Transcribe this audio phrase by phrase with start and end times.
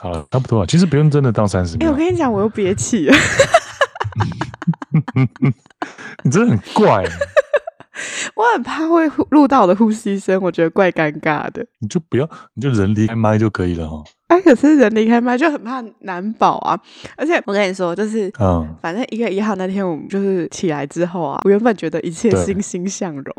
[0.00, 0.66] 好了，差不多了。
[0.66, 1.86] 其实不用真的到三十秒。
[1.86, 3.16] 哎、欸，我跟你讲，我又憋气了。
[6.24, 7.04] 你真的很怪。
[8.36, 11.66] 我很怕会录到我的呼吸声，我觉得怪尴尬的。
[11.80, 14.04] 你就不要，你就人离开麦就可以了哈。
[14.28, 16.78] 哎，可是人离开麦就很怕难保啊。
[17.16, 23.24] 而且我跟你说，就是，嗯，反正一月一号那天，我们就是起来之后啊，我原本觉得一切欣欣向荣，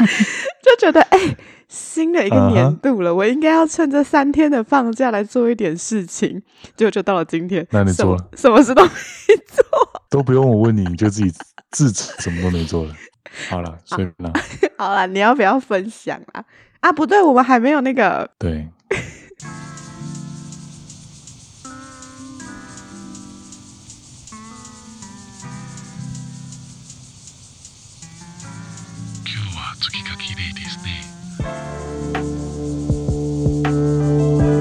[0.00, 1.36] 就觉得哎、欸，
[1.70, 3.16] 新的一个年度了，uh -huh.
[3.16, 6.42] 我应该要趁这三天的放假来做一点事情。
[6.76, 8.90] 结果就到了今天，那你做了什，什么事都没
[9.46, 9.64] 做，
[10.10, 11.32] 都不用我问你，你就自己。
[11.70, 12.92] 自己什么都没做了。
[13.48, 14.32] 好了，所以呢，
[14.76, 16.44] 好了，你要不要分享啊？
[16.80, 18.28] 啊，不对，我们还没有那个。
[18.36, 18.68] 对。
[33.98, 34.59] 欢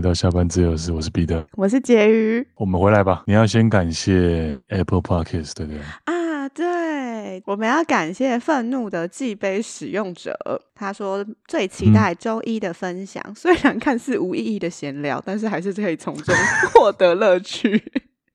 [0.00, 3.22] 来到下班自由室，我是彼得，我是婕妤，我们回来吧。
[3.26, 5.80] 你要先感谢 Apple Podcast，对不对？
[6.04, 10.34] 啊，对，我们要感谢愤怒的寄杯使用者，
[10.74, 16.34] 他说最期待周一的分享，嗯、虽然看似无意义的闲聊，但是还是可以从中
[16.72, 17.84] 获得乐趣。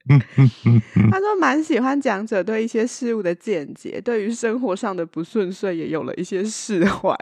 [1.10, 7.18] 他说蛮喜欢讲者对一些事物的见解，对于生活上的不顺遂也有了一些释怀。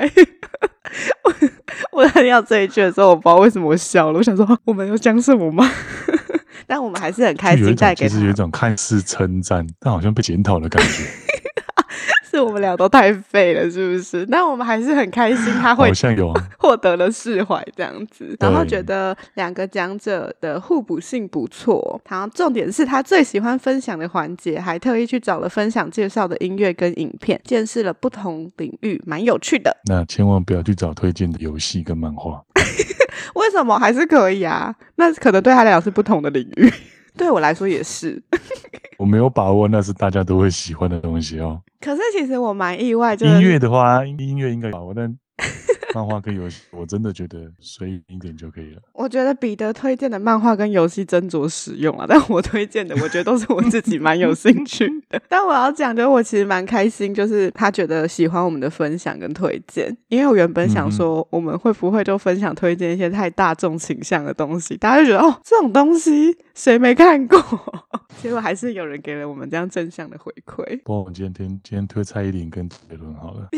[2.04, 4.18] 我我听到这一句的时候，我不知道为什么我笑了。
[4.18, 5.70] 我想说，我们要讲什么吗？
[6.68, 8.10] 但我们还是很开心带给他。
[8.10, 11.04] 其实有一种看似称赞，但好像被检讨的感觉。
[12.34, 14.26] 是我们俩都太废了，是不是？
[14.28, 15.92] 那我们还是很开心，他会
[16.58, 22.02] 获得了释怀这样子，然后觉得两个讲者的互补性不错。
[22.10, 29.78] 然后重点是他最喜欢分享的环节，还特意去找了分享介绍的音乐跟影片，见识了不同领域，蛮有趣的。
[29.86, 32.42] 那千万不要去找推荐的游戏跟漫画，
[33.36, 34.74] 为什么还是可以啊？
[34.96, 36.74] 那可能对他来讲是不同的领域。
[37.18, 38.22] 对我来说也是，
[38.98, 41.62] 我没有把握那是大家都会喜欢的东西哦。
[41.80, 45.18] 可是其实我蛮意外，就音乐的话，音乐应该把握，但。
[45.94, 48.82] 漫画跟游戏，我真的觉得随意一点就可以了。
[48.94, 55.22] 我觉得彼得推荐的漫画跟游戏斟酌使用啊，但我推荐的，我觉得都是我自己蛮有兴趣的。
[55.30, 67.38] 但我要讲，就是我其实蛮开心，就是他觉得喜欢我们的分享跟推荐，因为我原本想说，我们会不会就分享推荐一些太大众倾向的东西，大家就觉得哦，这种东西谁没看过？
[68.22, 70.78] 结果还是有人给了我们这样正向的回馈。
[70.84, 73.50] 不过我们今天今天推蔡依林跟杰伦好了，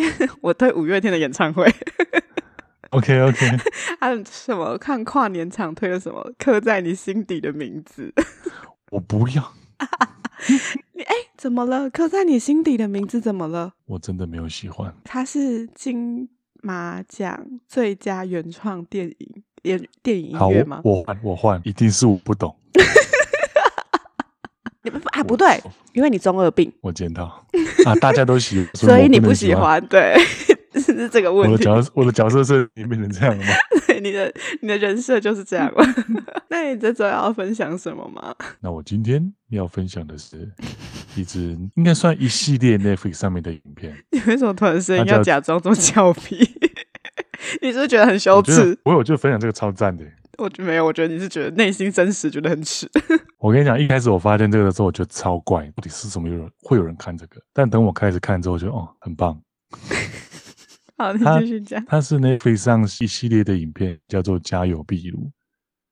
[0.42, 1.66] 我推五月天的演唱会。
[2.96, 3.58] OK OK，
[4.00, 8.14] 还有什么看跨年场推了什么刻在你心底的名字？
[8.92, 9.54] 我不要。
[10.94, 11.90] 你哎、欸，怎么了？
[11.90, 13.74] 刻在你心底的名字怎么了？
[13.86, 14.94] 我真的没有喜欢。
[15.04, 16.30] 它是金
[16.62, 20.80] 马奖最佳原创电影电电影音乐吗？
[20.84, 22.56] 我换我换，一定是我不懂。
[24.84, 25.24] 你不啊？
[25.24, 25.62] 不对，
[25.94, 26.72] 因为你中二病。
[26.82, 27.24] 我见到
[27.86, 30.16] 啊，大家都喜欢，所以你不喜欢，对。
[30.98, 31.52] 是这个问题。
[31.52, 33.52] 我的角色，我的角色是你变成这样了吗？
[33.88, 35.86] 对，你的你的人设就是这样了？
[36.50, 38.36] 那你这周要分享什么吗？
[38.62, 40.52] 那我今天要分享的是
[41.16, 43.96] 一支应该算一系列 Netflix 上面的影片。
[44.12, 46.38] 你为什么突然声音要假装这么俏皮？
[47.62, 48.78] 你是不是觉得很羞耻？
[48.86, 50.04] 我有就分享这个超赞的。
[50.38, 52.90] 我就没有，我觉得你是觉得内心真实，觉得很耻。
[53.38, 57.40] 我跟你讲，一开始我发现这个的时候，我觉得超怪，到底是什么有人会有人看这个？
[57.54, 59.40] 但等我开始看之后，我觉得哦，很棒。
[60.98, 61.84] 好，你继续讲。
[61.86, 65.20] 它是 Netflix 上一系列的影片，叫做《家有壁炉》。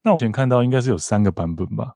[0.02, 1.94] 那我以前看到应该是有三个版本吧。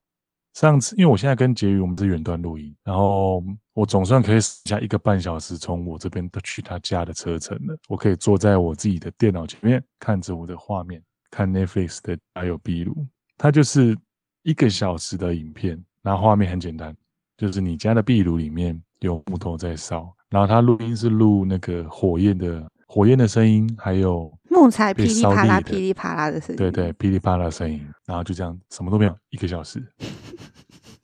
[0.54, 3.42] 上次因为我现在跟婕妤我们是远端录音，然后
[3.74, 7.78] 我总算可以省下一个半小时从我这边去他家的车程了。
[7.88, 11.02] 我可以坐在我自己的电脑前面，看着我的画面，
[11.32, 12.94] 看 Netflix 的《家有壁炉》。
[13.38, 13.98] 它就是
[14.44, 16.94] 一个小时的影片，然后画面很简单，
[17.38, 22.68] 就是你家的壁炉里面有木头在烧，然后它录音是录那个火焰的。
[22.88, 29.84] 火焰的声音，还有木材噼里啪啦、噼里啪啦的声音，对对，噼里啪啦的声音，然后就这样，什么都没有，一个小时，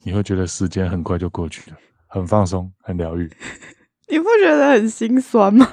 [0.02, 1.76] 你会觉得时间很快就过去了，
[2.08, 3.30] 很放松，很疗愈。
[4.08, 5.66] 你不觉得很心酸吗？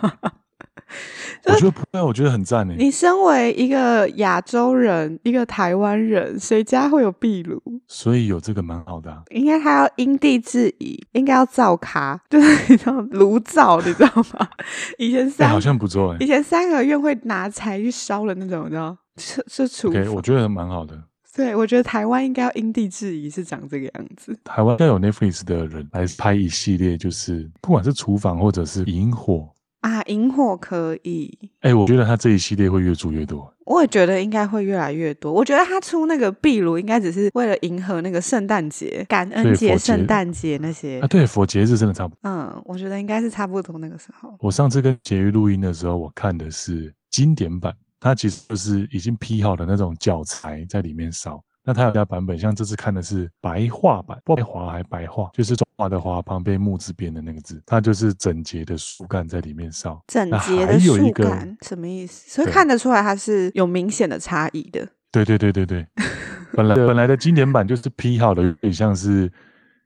[1.48, 2.76] 我觉得不会，我觉得很赞诶。
[2.78, 7.62] 你身为一个亚洲人，一个台湾人，谁家会有壁炉？
[7.88, 9.24] 所以有这个蛮好的、啊。
[9.30, 14.48] 应该他要因地制宜，应该要造咖， 就是你知道炉灶，你知道吗？
[15.00, 16.18] 以前三、欸、好像不错诶。
[16.20, 18.98] 以前三合院会拿柴去烧的那种，你知道？
[19.18, 20.02] 是是厨房。
[20.02, 20.98] Okay, 我觉得蛮好的。
[21.34, 24.38] 对，我觉得台湾应该要因地制宜，是长这个样子。
[24.44, 29.50] 台湾要有 Netflix 的人来拍一系列，就是不管是厨房或者是引火
[29.82, 31.38] 啊，萤火可以。
[31.62, 33.52] 哎、欸，我觉得他这一系列会越做越多。
[33.66, 35.32] 我也觉得应该会越来越多。
[35.32, 41.08] 我觉得他出那个壁炉，应该只是为了迎合那个圣诞节、感恩节、圣诞节那些啊。
[41.08, 42.20] 对，佛节日真的差不多。
[42.24, 44.36] 嗯，我觉得应该是差不多那个时候。
[44.40, 47.74] 我上次跟婕妤录音的时候，我看的是经典版。
[48.00, 51.40] 它其实就是已经批好的那种教材在里面烧。
[51.64, 60.04] 那它有家版本，像这次看的是白话版，白话还白话，就是中华的华旁边木字边的那个字，它就是整洁的树干在里面烧。
[60.08, 62.32] 整洁的树干什么意思？
[62.32, 64.88] 所以看得出来它是有明显的差异的。
[65.12, 65.86] 对对对对对，
[66.54, 69.32] 本来本来的经典版就是劈好的，有点像是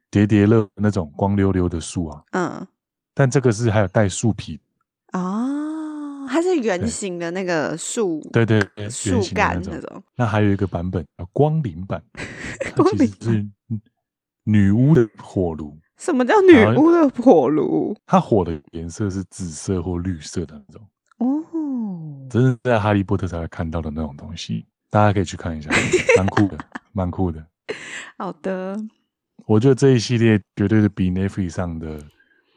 [0.10, 2.22] 叠叠乐那种光溜溜的树啊。
[2.32, 2.68] 嗯。
[3.14, 4.60] 但这个是还有带树皮。
[5.12, 5.45] 哦。
[6.28, 12.02] 它是圆形的那个树，对对对，树干那种，那还有一个版本叫光灵版，
[12.76, 13.48] 它其实是
[14.44, 15.78] 女巫的火炉。
[15.98, 17.96] 什么叫女巫的火炉？
[18.06, 20.88] 它火的颜色是紫色或绿色的那种。
[21.20, 25.70] 哦，这是在哈利波特才会看到的那种东西，大家可以去看一下，
[26.18, 26.58] 蛮酷的，
[26.92, 27.46] 蛮酷的。
[28.20, 28.78] 好的，
[29.46, 32.00] 我觉得这一系列绝对是比 Netflix 上的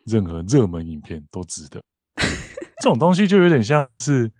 [0.04, 1.80] 任何热门影片都值得。
[2.80, 4.30] 这种东西就有点像是，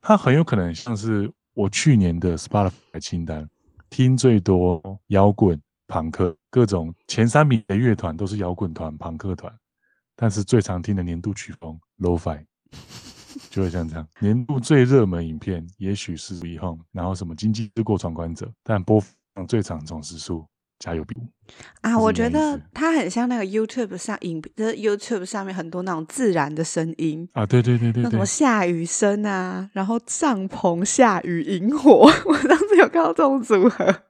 [0.00, 3.48] 它很有可能像是我去年的 Spotify 清单，
[3.90, 9.52] 听最多摇滚、朋克各种前三名的乐团都是摇滚团、朋克团，
[10.14, 12.44] 但是最常听的年度曲风 Lo-Fi，
[13.50, 14.06] 就会像这样。
[14.20, 19.02] 年度最热门影片也许是 We Home，然后什么经济之过闯关者，但播
[19.34, 20.46] 放最长总时数。
[20.84, 21.16] 加油比
[21.80, 21.98] 啊！
[21.98, 34.02] 我觉得它很像那个 YouTube 上影，就是 YouTube 上面很多那种自然的声音啊，对对对对，那什么下雨声啊，然后帐篷下雨萤火， 我当时有看到这种组合，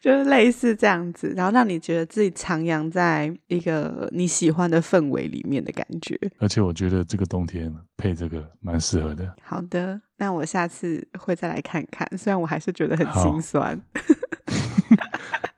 [0.00, 6.16] 就是类似这样子，然后让你觉得自己徜徉在一个你喜欢的氛围里面的感觉。
[6.38, 9.34] 而且我觉得这个冬天配这个蛮适合的。
[9.42, 13.80] 好的，那我下次会再来看看，虽然我还是觉得很心酸。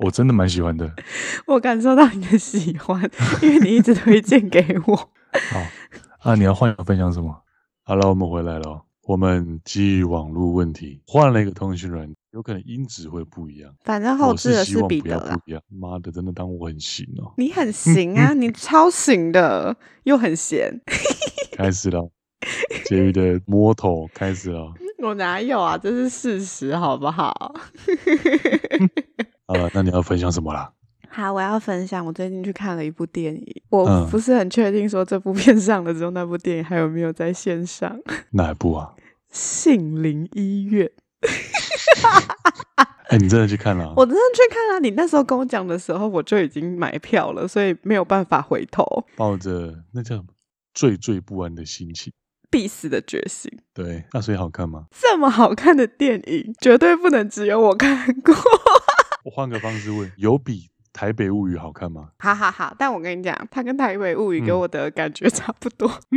[0.03, 0.93] 我真的蛮喜欢的，
[1.47, 3.01] 我感受到你的喜欢，
[3.41, 4.97] 因为你一直推荐给我。
[5.51, 7.35] 好，啊，你要换分享什么？
[7.85, 8.83] 好了，我们回来了。
[9.05, 13.75] 我们基于网络问题换了一个通讯软，有可能音质会不一样。
[13.85, 15.37] 反正后置的是彼得啦。
[15.69, 17.35] 妈的，真的当我很行哦。
[17.37, 20.81] 你很行啊，你 超行的，又很闲。
[21.51, 22.09] 开始了，
[22.87, 24.73] 婕妤的摸头开始了。
[24.99, 25.77] 我哪有啊？
[25.77, 27.57] 这是事实，好不好？
[29.53, 30.73] 呃，那你要分享什么啦？
[31.09, 37.95] 好，我要分享我最近去看了一部电影，我不是很确定说这部片上了之后，那部电影还有没有在线上？
[38.33, 38.95] 哪一部啊？
[39.31, 40.91] 杏林医院。
[43.09, 43.93] 哎、欸，你真的去看了？
[43.95, 44.81] 我真的去看了。
[44.81, 49.05] 你那时候跟我讲的时候，我就已经买票了，所以没有办法回头。
[49.17, 50.17] 抱着那叫
[50.75, 52.11] 惴惴不安的心情，
[52.51, 53.53] 必死的决心。
[53.75, 54.87] 对，那所以好看吗？
[54.99, 58.35] 这么好看的电影，绝对不能只有我看过。
[59.23, 62.09] 我换个方式问，有比台北物语好看吗？
[62.19, 65.89] 好好好，但我跟你讲，它跟台北物语给我的感觉差不多。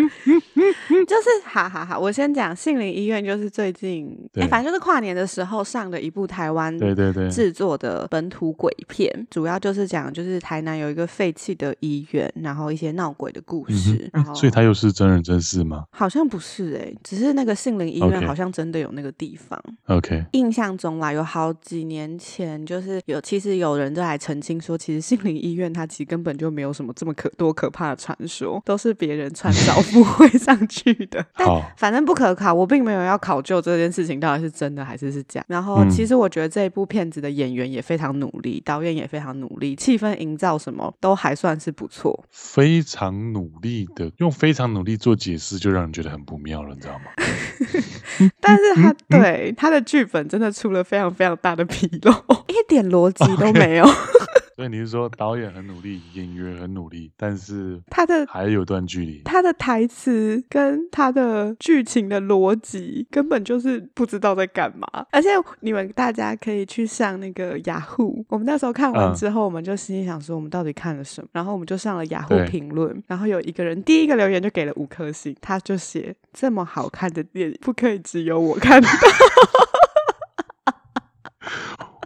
[1.07, 14.09] 就是好好好，我先讲杏林医院，就是最近哎、欸，反正就是跨年的时候上的一部台湾对对对制作的本土鬼片，主要就是讲就是台南有一个废弃的医院，然后一些闹鬼的故事。
[14.13, 15.85] 嗯、然后，所以它又是真人真事吗？
[15.91, 19.61] 好像不是哎、欸，只是那个杏林医院好像真的有那个地方。
[19.87, 31.25] OK，印象中啦，有好几年前就是有，其实有人就来澄清说，其实杏林医院它其实根本就没有什么这么可多可怕的传说，都是别人传招附会 上去的。
[31.35, 35.43] 但反正不可考，我并没有要考究这件事情到底是真的还是是假。
[35.47, 42.25] 然后其实我觉得这一部片子的演员也非常努力，导演也非常努力，气氛营造什么都还算是不错。
[42.31, 47.05] 非常努力的用非常努力做解释，就让人觉得很不妙了，你知道吗？
[48.39, 52.11] 但是他对他的剧本真的出了非常非常大的纰漏，
[52.47, 53.85] 一点逻辑都没有。
[53.85, 54.24] Okay.
[54.55, 65.05] 所以你是说导演很努力，演员很努力，但是他的还有段距离，他的台词跟他的剧情的逻辑根本就是不知道在干嘛。
[65.11, 65.27] 而且
[65.59, 71.27] 你们大家可以去上那个雅虎，我们那时候看完之后，嗯、我们就心里想说，我们到底看了什么？
[71.33, 78.87] 然后我们就上了雅虎评论，然后有一个人第一个留言就给了五颗星，他就写这么好看的电影，不可以只有我看到。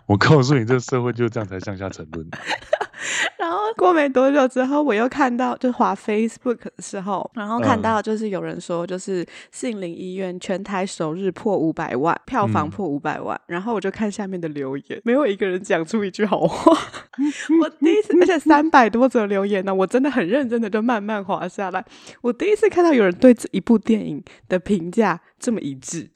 [0.10, 2.28] 我告诉你，这个社会就这样才向下沉沦。
[3.38, 16.75] 然后过没多久之后，我又看到，就滑 Facebook 的时候，然后看到就是有人说，就是杏林医院全台首日破五百万票房破五百万，嗯，然后我就看下面的留言，没有一个人讲出一句好话。
[17.62, 21.86] 我第一次，而且三百多则留言呢，我真的很认真的就慢慢滑下来。
[22.22, 26.10] 我第一次看到有人对这一部电影的评价这么一致。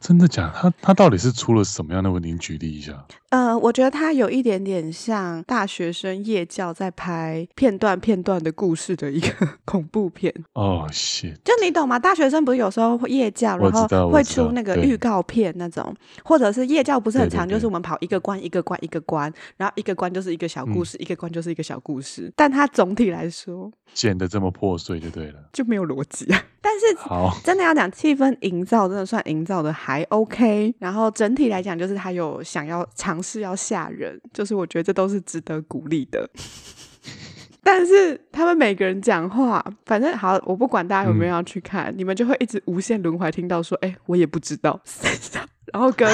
[0.00, 0.52] 真的假的？
[0.54, 2.32] 他他到底是出了什么样的问题？
[2.32, 3.04] 你举例一下。
[3.30, 9.28] 呃，我觉得他有一点点像大学生夜教在拍片段片段的故事的一个
[9.66, 10.32] 恐怖片。
[10.54, 11.34] 哦，shit！
[11.44, 11.98] 就你懂吗？
[11.98, 22.32] 大学生不是有时候会夜教，然后会出那个预告片那种，或者是夜教不是很长，就是我们跑一个关一个关一个关，然后一个关就是一个小故事，嗯、一个关就是一个小故事。
[22.34, 26.42] 但它总体来说，剪的这么破碎就对了，就没有逻辑啊。
[26.60, 30.74] 但是好，真的要讲气氛营造，真的算营造的还 OK。
[30.78, 36.28] 然后整体来讲，就是他有想要尝试要吓人，就是我觉得这都是值得鼓励的。
[37.64, 44.78] 但是他们每个人讲话，反正好，我不管大家有没有要去看，嗯、你们就会一直无限轮回听到说，哎，我也不知道。
[45.72, 46.06] 然后跟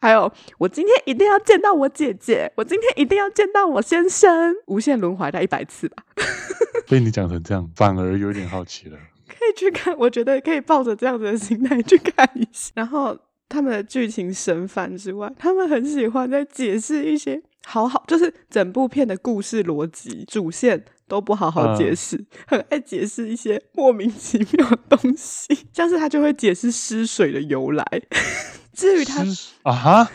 [0.00, 6.02] 还有，我今天一定要见到我姐姐，我今天一定要见到我先生，无限轮回到一百次吧。
[6.90, 8.98] 被你讲成这样，反而有点好奇了。
[9.30, 12.72] 可以去看， 我觉得可以抱着这样子的心态去看一下。
[12.74, 13.16] 然后
[13.48, 27.84] 他们的剧情神烦之外，他们很喜欢在解释一些好好，就是整部片的故事逻辑主线都不好好解释，嗯、很爱解释一些莫名其妙的东西， 像是他就会解释失水的由来。
[28.72, 29.22] 至于他
[29.62, 30.10] 啊哈，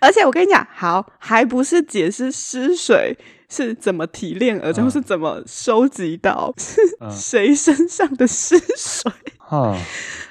[0.00, 3.16] 而且我跟你讲，好，还不是解释失水。
[3.50, 6.54] 是怎么提炼而成，是怎么收集到？
[7.00, 9.12] 嗯、是谁身上的尸水？
[9.52, 9.76] 嗯、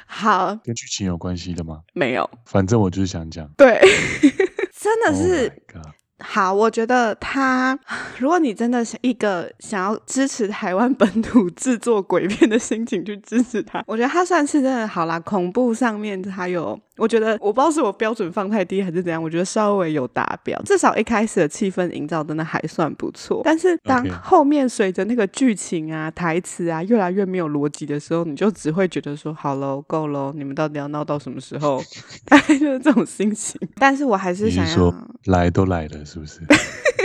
[0.08, 1.82] 好，跟剧情有关系的吗？
[1.94, 3.48] 没有，反正我就是想讲。
[3.56, 3.80] 对，
[4.76, 5.52] 真的是。
[5.76, 5.84] Oh
[6.22, 7.80] 好，我觉得他，
[8.18, 15.18] 如果你真的是一个想要支持台湾本土制作鬼片的心情去支持他，我觉得他算是真的好啦。
[15.18, 23.42] 恐怖上面他有，我觉得我不知道是我标准放太低还是怎样，我觉得稍微有达标，至少一开始的气氛营造真的还算不错。
[23.46, 31.82] 但是当后面随着那个剧情啊、台词啊越来越没有逻辑的时候，你就只会觉得说好喽，够喽，你们到底要闹到什么时候？
[32.26, 33.60] 大概就是这种心情。
[33.76, 34.94] 但是我还是想要
[35.26, 36.00] 来都来了。
[36.04, 36.40] 是不是？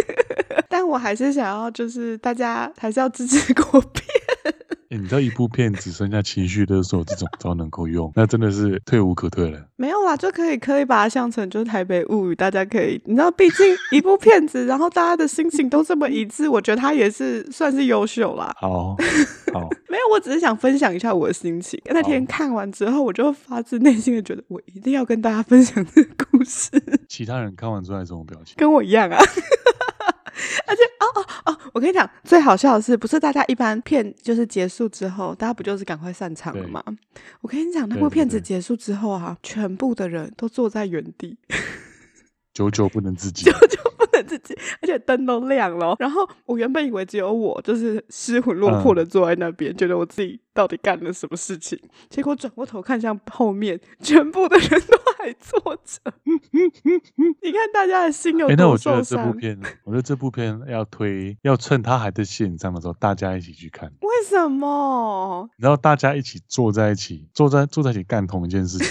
[0.71, 4.03] 但我还是想要，就是大家还是要支持国片。
[4.95, 9.61] 欸、你知道一部片只剩下情绪勒索这种招能够用，那真的是退无可退了。
[9.75, 18.55] 没有啦，就可以可以把它想成就是台北物语，大家可以，你知道，毕竟一部片子，然后大家的心情都这么一致，我觉得他也是算是优秀啦。
[18.61, 18.95] 好，
[19.53, 21.81] 好，没有，我只是想分享一下我的心情。
[21.87, 26.71] 那天看完之后，我就发自内心的觉得，我一定要跟大家分享这个故事。
[27.09, 28.55] 其他人看完之后什么表情？
[28.57, 29.19] 跟我一样啊。
[30.67, 36.81] 而且哦哦哦，我跟你讲，最好笑的是，不是大家一般片就是结束之后，大家不就是赶快散场了吗？
[37.41, 41.37] 我跟你讲，那部片子结束之后啊，全部的人都坐在原地，
[42.55, 45.97] 久久不能自己，久久不能自己，而且灯都亮了。
[45.99, 51.79] 然后我原本以为只有我，就是失魂落魄的坐在那边，嗯，觉得我自己到底干了什么事情。
[52.09, 56.01] 结果转过头看向后面，全部的人都还坐着。
[57.43, 58.57] 你看大家的心有多受伤？
[58.57, 63.93] 欸，那我觉得这部片，我觉得这部片要推，要趁他还在线上的时候，大家一起去看。
[64.01, 65.51] 为什么？
[65.57, 68.87] 然后大家一起坐在一起，坐在坐在一起干同一件事情，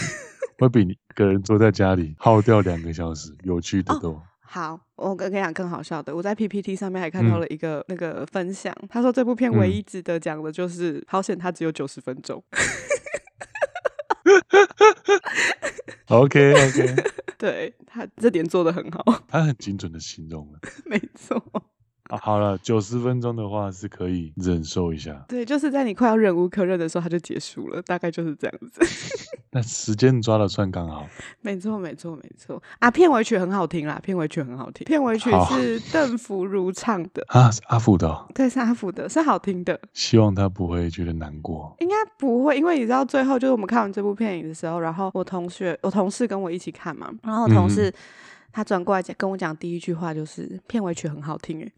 [0.58, 4.12] 会比你一个人坐在家里耗掉两个小时有趣的多。
[4.12, 4.22] 哦。
[4.42, 12.44] 好，我跟你讲更好笑的，我在 PPT 上面还看到了一个、嗯、那个分享，他说这部片唯一值得讲的就是，嗯、好险它只有九十分钟。
[16.10, 16.96] OK OK，
[17.40, 21.44] 对，他这点做的很好，他很精准的形容了， 没错。
[22.10, 25.24] 啊、好了，九十分钟的话是可以忍受一下。
[25.28, 28.82] 对，就是在你快要忍无可忍的时候，它就结束了，大概就是这样子。
[29.52, 31.08] 那时间抓的算刚好。
[31.42, 32.62] 没错，没错，没错。
[32.80, 34.84] 啊，片尾曲很好听啦，片尾曲很好听。
[34.86, 38.26] 片尾曲是邓福如唱的啊，阿福的、哦。
[38.34, 39.80] 对，是阿福的，是好听的。
[39.94, 41.76] 希望他不会觉得难过。
[41.80, 47.90] 应该不会，因为你知道，最后就是我们看完这部电影的时候，然后我同学、我同事跟我一起看嘛，然后我同事。
[47.90, 47.94] 嗯
[48.54, 51.72] 他转过来讲跟我讲第一句话就是片尾曲很好听哎，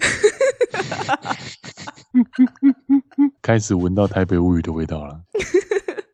[3.42, 5.22] 开始闻到台北物语的味道了。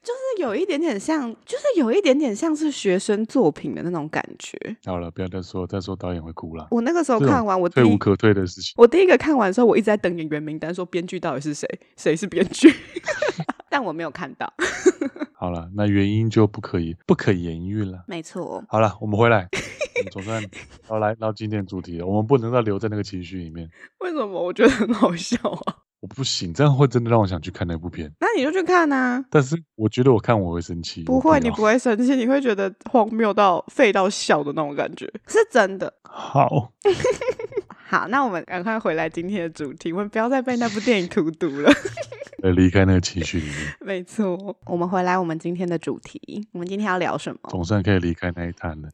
[0.04, 4.58] 就是有一点点像，就是有一点点像是学生作品的那种感觉。
[4.86, 6.68] 好了，不要再说，再说导演会哭了。
[6.70, 8.74] 我那个时候看完，我退无可退的事情。
[8.78, 11.68] 我第一个看完的时候，我一直在等演员名单，说编剧到底是谁？
[11.98, 12.72] 谁是编剧？
[13.70, 14.54] 但我没有看到。
[15.34, 18.04] 好了，那原因就不可以不可言喻了。
[18.08, 18.64] 没错。
[18.68, 19.48] 好了，我们回来，
[20.10, 20.44] 总算
[20.90, 22.06] 要来到今天主题了。
[22.06, 23.70] 我们不能再留在那个情绪里面。
[24.00, 24.42] 为什么？
[24.42, 25.76] 我觉得很好笑啊。
[26.00, 28.12] 我不行，这样会真的让我想去看那部片。
[28.20, 29.24] 那你就去看啊！
[29.30, 31.04] 但是我觉得我看我会生气。
[31.04, 35.94] 不会，你不会生气，你会觉得荒谬到废到笑的那种感觉，是真的。
[36.04, 36.74] 好，
[37.88, 41.72] 好，那我们赶快回来今天的主题，我们不要再被那部电影荼毒了。
[42.42, 43.56] 呃，离开那个情绪里面。
[43.82, 46.20] 没错，我们回来，我们今天的主题，
[46.54, 47.40] 我们今天要聊什么？
[47.52, 48.90] 总算可以离开那一滩了。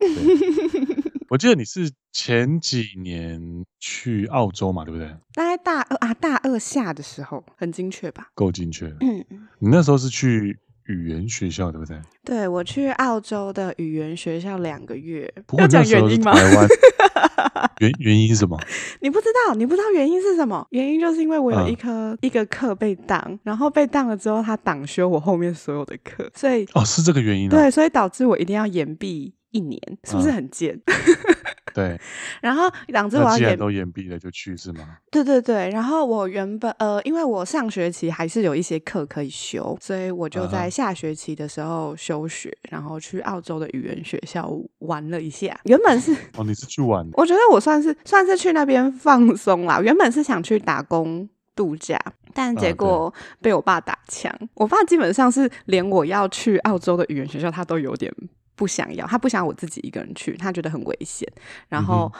[1.29, 5.07] 我记得你是前几年去澳洲嘛，对不对？
[5.33, 8.29] 大概大二啊，大二下的时候，很精确吧？
[8.33, 8.87] 够精确。
[9.01, 9.23] 嗯，
[9.59, 11.99] 你那时候是去语言学校，对不对？
[12.23, 15.31] 对，我去澳洲的语言学校两个月。
[15.45, 16.67] 不过那时候是台湾。
[17.79, 18.57] 原原因是什么？
[19.01, 19.53] 你不知道？
[19.53, 20.65] 你不知道原因是什么？
[20.71, 27.51] 原因就是因为我有一科、嗯、一个课被挡，然后被挡了之后，他挡修我后面所有的课，所以哦，是这个原因、啊。
[27.51, 29.33] 对，所以导致我一定要延毕。
[29.51, 30.73] 一年是不是很贱？
[30.85, 30.93] 嗯、
[31.73, 31.99] 对，
[32.41, 34.97] 然后两只我要延都延毕了就去是吗？
[35.11, 45.59] 对对对，然后我原本呃，因为我上学期还是有一些课可以修，所以我就在下学期的时候休学，嗯、然后去澳洲的语言学校玩了一下。
[45.65, 47.07] 原本是哦，你是去玩？
[47.13, 49.79] 我觉得我算是算是去那边放松啦。
[49.79, 51.99] 原本是想去打工度假，
[52.33, 54.31] 但结果被我爸打枪。
[54.31, 58.11] 啊、我爸基本上是连我要去澳洲的语言学校，他都有点。
[58.57, 61.25] 不想要，他不想我自己一个人去，他觉得很危险。
[61.69, 62.11] 然后、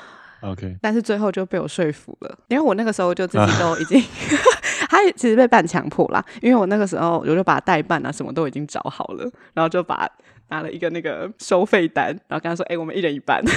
[0.44, 4.02] 嗯、，OK，但是最后就被我说服了，因为我那个时候就自己都已经，
[4.88, 10.10] 他其实被半强迫啦，因为我那个时候我就把代办啊什么都已经找好了，然后就把
[10.50, 13.44] 拿了一个那个收费单，然后跟他说：“哎、欸，我们一人一半。”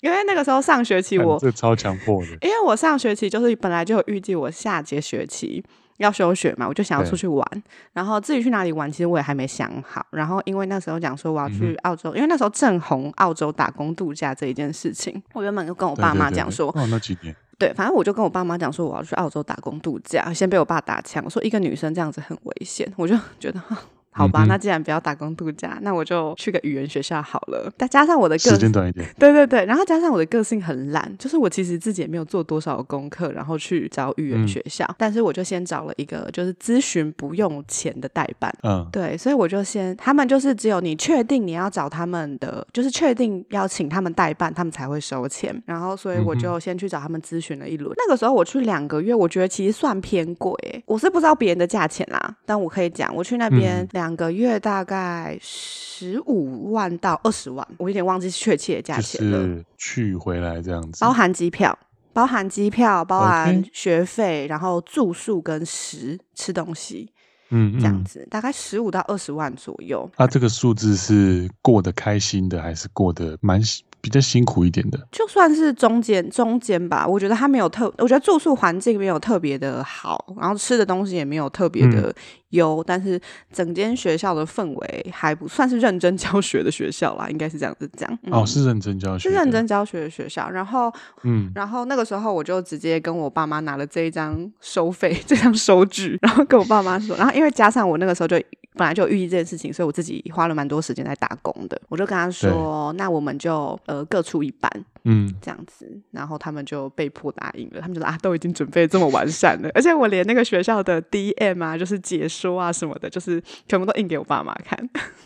[0.00, 5.64] 因为那个时候上学期我这超强迫的，因为我上学期就是本来就有预计我下节学期。
[5.98, 7.44] 要休学嘛，我就想要出去玩，
[7.92, 10.04] 然后至于去哪里玩，其实我也还没想好。
[10.10, 23.60] 然后因为那时候讲说我要去澳洲，嗯、因为那时候正红澳洲打工度假这一件事情，我原本就跟我爸妈讲说，哦，那几年，对，反正我就跟我爸妈讲说我要去澳洲打工度假，先被我爸打枪，说一个女生这样子很危险，我就觉得。
[24.16, 27.70] 好吧，那既然不要打工度假，那我就去个语言学校好了。
[27.76, 34.86] 再加上我的个性时间短一点，对对对，然后加上我的个性很懒，就是我其实自己也没有做多少功课，然后去找语言学校。
[34.88, 45.54] 嗯、但是我就先找了一个就是咨询不用钱的代办，嗯，对，所以我就先他们就是只有你确定你要找他们的，就是确定要请他们代办，他们才会收钱。
[45.66, 47.92] 然后所以我就先去找他们咨询了一轮。
[47.92, 50.54] 嗯、那个时候我去两个月，我觉得其实算偏贵，
[50.86, 54.05] 我是不知道别人的价钱啦，但我可以讲，我去那边两。
[54.06, 59.38] 两个月大概十五万到二十万，我有点忘记确切的价钱了。
[59.38, 61.76] 就是去回来这样子，包含机票，
[62.12, 67.10] 包含机票，包含学费.然后住宿跟食吃东西，
[67.50, 70.08] 嗯，嗯，这样子大概十五到二十万左右。
[70.16, 73.60] 那、啊、这个数字是过得开心的，还是过得蛮
[74.06, 75.08] 比较辛苦一点的？
[75.10, 82.14] 就算是中间中间吧，我觉得他没有特，我觉得住宿环境没有特别的好，然后吃的东西也没有特别的。
[82.52, 83.20] 嗯，但是
[83.52, 88.08] 整间学校的氛围还不算是认真教学的学校啦，应该是这样子讲。
[88.22, 90.48] 嗯、哦，是认真教学，是认真教学的学校。
[90.48, 90.90] 然后，
[91.24, 98.40] 嗯，然后那个时候我就直接跟我爸妈拿了这一张收费 这张收据，然后跟我爸妈说，然后因为加上我那个时候就
[98.76, 101.80] 本来就有预计这件事情，所以我自己花了蛮多时间在打工的。
[101.88, 104.70] 我就跟他说，那我们就呃各出一半，
[105.04, 105.90] 嗯，这样子。
[106.10, 112.56] 然后他们就被迫答应了，他们就说啊，都已经准备这么完善了，而且我连那个学校的 DM 啊，就是解说。
[112.56, 114.76] 啊什么的，就是全部都印给我爸妈看。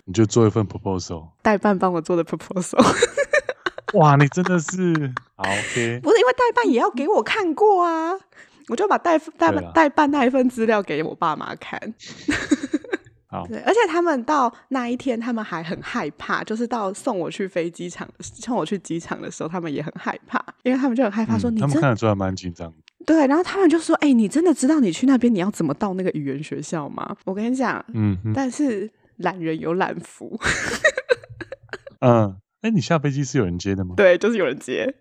[0.04, 2.84] 你就做一份 proposal， 代办帮我做的 proposal。
[3.94, 6.00] 哇，你真的是好 OK。
[6.02, 8.12] 不是因为代办也要给我看过啊，
[8.68, 11.78] 我就把代代办代办那一份资料给我爸妈看。
[13.30, 22.72] 好，对，而且他们到那一天，他们还很害怕，就是到送我去飞机场，送我去机场的时候，他们也很害怕，因为他们就很害怕说你、嗯、他们看得出来蛮紧张。
[23.06, 30.38] 对，然后他们就说：“哎、欸，你真的知道你去那边你要怎么到那个语言学校吗？”我跟你讲，嗯，但是懒人有懒福。
[32.00, 33.94] 嗯，哎、欸，你下飞机是有人接的吗？
[33.96, 34.94] 对，就是有人接。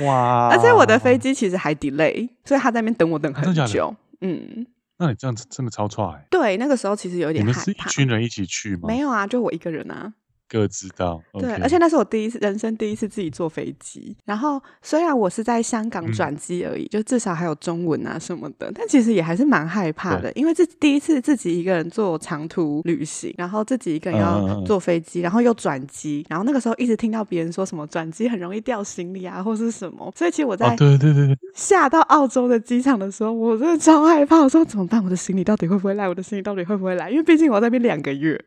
[0.00, 0.48] 哇！
[0.50, 3.94] 而且我的飞机其实还 delay，所以他在那边等我等很久。
[4.20, 4.66] 嗯，
[4.98, 6.26] 那你这样子真的超差哎。
[6.30, 7.60] 对，那个时候其实有点害怕。
[7.60, 8.82] 你们是一群人一起去吗？
[8.88, 10.12] 没有啊，就我一个人啊。
[10.48, 11.22] 各知道。
[11.34, 14.16] 对.而且那是我第一次人生第一次自己坐飞机。
[14.24, 35.02] 然后虽然我是在香港转机而已，嗯，就至少还有中文啊什么的，但其实也还是蛮害怕的，因为这第一次自己一个人坐长途旅行，然后自己一个人要坐飞机，嗯，然后又转机，然后那个时候一直听到别人说什么转机很容易掉行李啊，或是什么，所以其实我在对对对对下到澳洲的机场的时候，我真的超害怕，我说怎么办？
[35.04, 36.08] 我的行李到底会不会来？
[36.08, 37.10] 我的行李到底会不会来？
[37.10, 38.42] 因为毕竟我在那边两个月。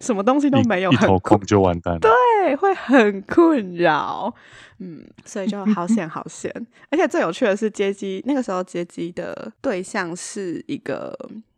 [0.00, 2.00] 什么东西都没有，一头空就完蛋了。
[2.00, 4.34] 对，会很困扰。
[4.78, 6.52] 嗯，所以就好险好险。
[6.90, 11.16] 而且最有趣的是，接机那个时候接机的对象是一个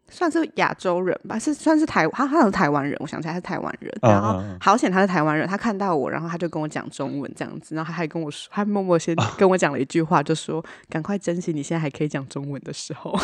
[0.09, 3.92] 算是亚洲人吧，是算是台他好像是台湾人，我想起来他是台湾人。
[4.03, 13.18] 然后好险他是台湾人，他看到我，然后他就跟我讲中文这样子，然后他还跟我说，他默默先 跟我讲了一句话，就说：“赶快珍惜你现在还可以讲中文的时候。”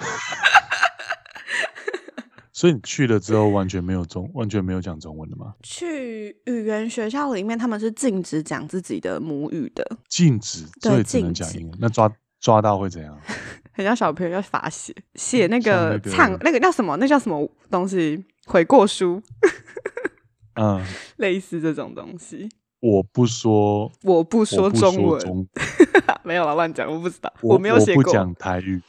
[2.60, 5.54] 所以你去了之后完全没有中，完全没有讲中文的吗？
[5.62, 11.78] 去语言学校里面，他们是禁止讲自己的母语的，禁止，所以只能讲英文。
[11.80, 13.18] 那抓抓到会怎样？
[13.72, 16.98] 很像小朋友要罚写写那个唱、那个、那个叫什么？
[16.98, 18.22] 那叫什么东西？
[18.44, 19.22] 悔过书。
[20.60, 20.84] 嗯，
[21.16, 22.46] 类似这种东西。
[22.80, 25.48] 我不说，我不说中文，中
[26.24, 28.82] 没有了，乱讲，我不知道，我，我没有写过，我不讲台语。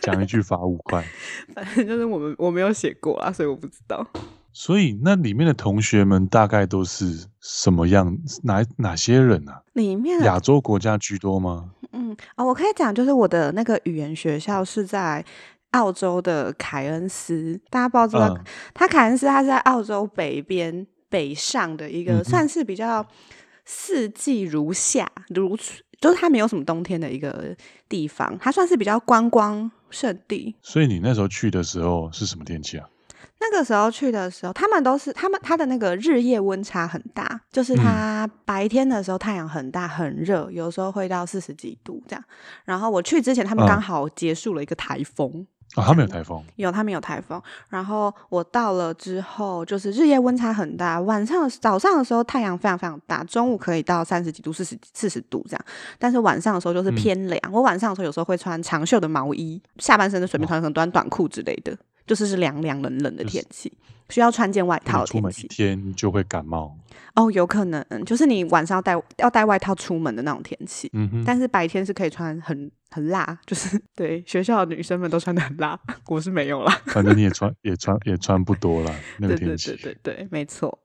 [0.00, 1.04] 讲一句罚五块，
[1.54, 4.06] 反正就是我们我没有写过啊，所以我不知道。
[4.52, 8.18] 所以那里面的同学们大概都是什么样？
[8.42, 9.62] 哪哪些人啊？
[9.74, 11.70] 里面亚洲国家居多吗？
[11.92, 15.24] 嗯啊、哦，我可以讲，就是我的那个语言学校是在
[15.70, 23.06] 澳洲的凯恩斯，大家不知道，嗯、他凯恩斯他是在澳洲北边北上的一个、嗯，算是比较
[23.64, 25.56] 四季如夏如。
[26.00, 27.54] 就是它没有什么冬天的一个
[27.86, 30.54] 地方，它算是比较观光胜地。
[30.62, 32.88] 所以你那时候去的时候是什么天气啊？
[33.40, 42.22] 那个时候去的时候，他们都是他们他的那个日夜温差很大，就是他白天的时候太阳很大很热，有时候会到四十几度这样。
[42.64, 45.30] 然后我去之前，他们刚好结束了一个台风。
[45.34, 47.40] 嗯哦，他们有台风，有他们有台风。
[47.68, 55.64] 然后我到了之后，就是日夜温差很大，晚上早上的时候太阳非常非常大，中午可以到三十几度、四十四十度这样。
[55.98, 57.52] 但是晚上的时候就是偏凉，嗯。
[57.52, 61.76] 我晚上的时候有时候会穿长袖的毛衣，下半身的随便穿很短短裤之类的，
[62.10, 63.72] 就是是凉凉冷冷的天气。
[64.08, 66.76] 需要穿件外套的天气，出门一天就会感冒
[67.14, 70.90] 哦，有可能就是你晚上要带要带外套出门的那种天气。
[70.94, 75.78] 嗯哼，但是白天是可以穿很很辣，就是 对学校的女生们都穿的很辣，
[76.10, 76.76] 我是没有啦。
[76.90, 79.70] 反正你也穿也穿也穿不多了，那个天气。
[79.70, 80.76] 对对对对对，没错。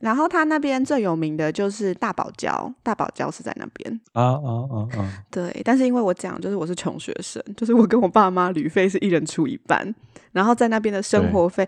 [0.00, 5.24] 然后他那边最有名的就是大堡礁，大堡礁是在那边啊啊啊啊！
[5.30, 9.94] 对，但是因为我讲就是我是穷学生，就是我跟我爸妈旅费是一人出一半，
[10.32, 11.66] 然后在那边的生活费。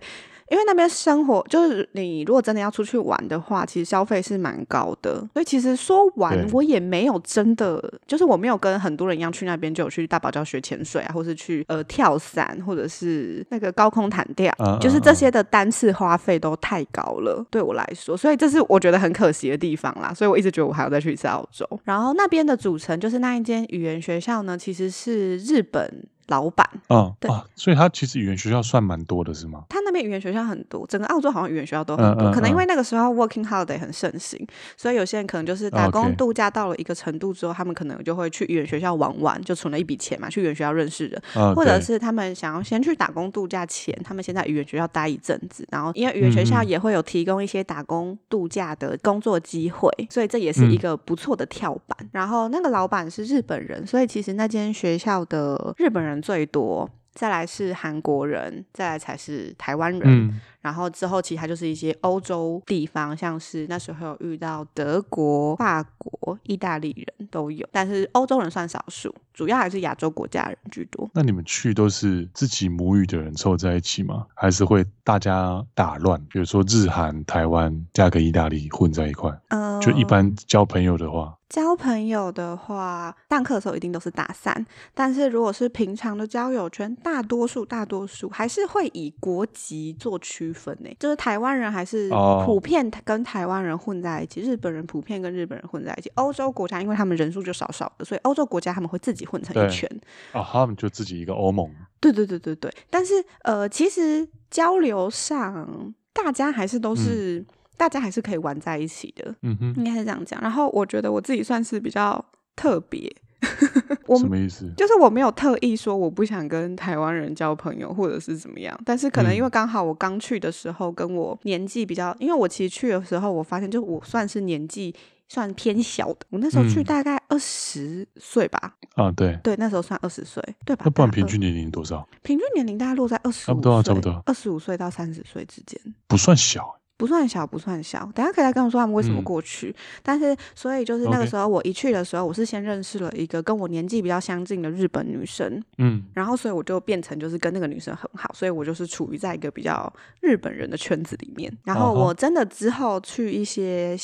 [0.49, 5.15] 因为那边生活就是你如果真的要出去玩的话，其实消费是蛮高的。
[5.33, 18.15] 所以其实说玩我也没有真的，就是我没有跟很多人一样去那边就有去大堡礁学潜水啊，或是去呃跳伞，或者是那个高空弹跳，嗯，就是这些的单次花费都太高了，对我来说。
[18.15, 20.13] 所以这是我觉得很可惜的地方啦。
[20.13, 21.67] 所以我一直觉得我还要再去一次澳洲。
[21.83, 26.05] 然后那边的组成就是那一间语言学校呢，其实是日本。
[26.27, 29.63] 老板，嗯，对啊，所以他其实语言学校算蛮多的，是吗？
[29.69, 32.25] 他那边语言学校很多，整个澳洲好像语言学校都很多。
[32.25, 51.97] 嗯嗯嗯，可能因为那个时候 working holiday 很盛行，所以有些人可能就是打工度假到了一个程度之后，他们可能就会去语言学校玩玩，就存了一笔钱嘛，去语言学校认识人，嗯，或者是他们想要先去打工度假前，他们先在语言学校待一阵子，然后因为语言学校也会有提供一些打工度假的工作机会，所以这也是一个不错的跳板。
[52.01, 52.09] 嗯。
[52.11, 56.89] 然后那个老板是日本人，所以其实那间学校的日本人最多。
[57.13, 60.41] 再来是韩国人，再来才是台湾人。
[60.65, 71.07] 然后之后，其他就是一些欧洲地方，像是那时候有遇到德国、法国、意大利人都有，但是欧洲人算少数，主要还是亚洲国家人居多。
[71.13, 74.25] 那你们去都是自己母语的人凑在一起吗？
[74.33, 76.19] 还是会大家打乱？
[76.31, 79.31] 比如说日韩、台湾加个意大利混在一块？
[79.49, 92.09] 嗯，就一般交朋友的话，交朋友的话，上课的时候一定都是打散，但是如果是平常的交友圈，大多数大多数还是会以国籍做区分呢，就是台湾人还是
[92.45, 96.09] 普遍跟台湾人混在一起，日本人普遍跟日本人混在一起。
[96.15, 99.87] 欧洲国家因为他们人数就少少的，所以欧洲国家他们会自己混成一圈。
[100.31, 101.69] 啊，他们就自己一个欧盟。
[101.99, 102.73] 对对对对对。
[102.89, 103.13] 但是
[103.43, 107.45] 呃，其实交流上大家还是都是、嗯、
[107.77, 109.35] 大家还是可以玩在一起的。
[109.41, 110.39] 嗯哼，应该是这样讲。
[110.41, 112.23] 然后我觉得我自己算是比较
[112.55, 113.13] 特别。
[114.07, 114.71] 我什么意思？
[114.77, 118.77] 就是我没有特意说我不想跟台湾人交朋友，或者是怎么样。
[118.85, 124.93] 但是可能因为刚好我刚去的时候，跟我年纪比较，嗯、因为我其实去的时候，我发现就我算是年纪
[125.27, 126.19] 算偏小的。
[126.29, 128.75] 我那时候去大概二十岁吧。
[128.95, 130.83] 啊，对对，那时候算二十岁，对吧？
[130.85, 132.07] 那不然平均年龄多少？
[132.23, 136.77] 平均年龄大概落在二十岁，差不多，差不多二十五岁到三十岁之间，不算小。
[136.97, 138.09] 不算小，不算小。
[138.13, 139.69] 等下可以来跟我说他们为什么过去。
[139.69, 145.61] 嗯、但是，所以就是那个时候我一去的时候我是先认识了一个跟我年纪比较相近的日本女生。
[145.77, 151.51] 嗯，然后所以我就变成就是跟那个女生很好，所以我就是处于在一个比较日本人的圈子里面。
[151.63, 153.95] 然后我真的之后去一些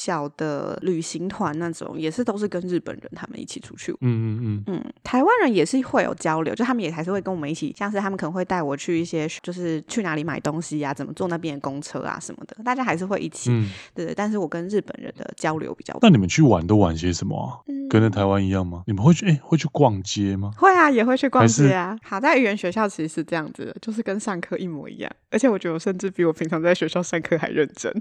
[0.00, 3.92] 小的旅行团那种，也是都是跟日本人他们一起出去。
[4.00, 12.56] 嗯嗯嗯嗯，台湾人也是会有交流，就他们也还是会跟我们一起，像是他们可能会带我去一些，就是去哪里买东西呀、啊，怎么坐那边的公车啊什么的。
[12.64, 16.00] 大家还是会一起，嗯、对，但是我跟日本人的交流比较多。
[16.02, 17.60] 那你们去玩都玩些什么啊？
[17.68, 18.84] 嗯、跟在台湾一样吗？
[18.86, 20.50] 你们会去哎、欸，会去逛街吗？
[20.56, 21.98] 会啊，也会去逛街啊。
[22.02, 27.92] 好在语言学校其实是这样子的，就是跟上课一模一样，而且我觉得我甚至比我平常在学校上课还认真。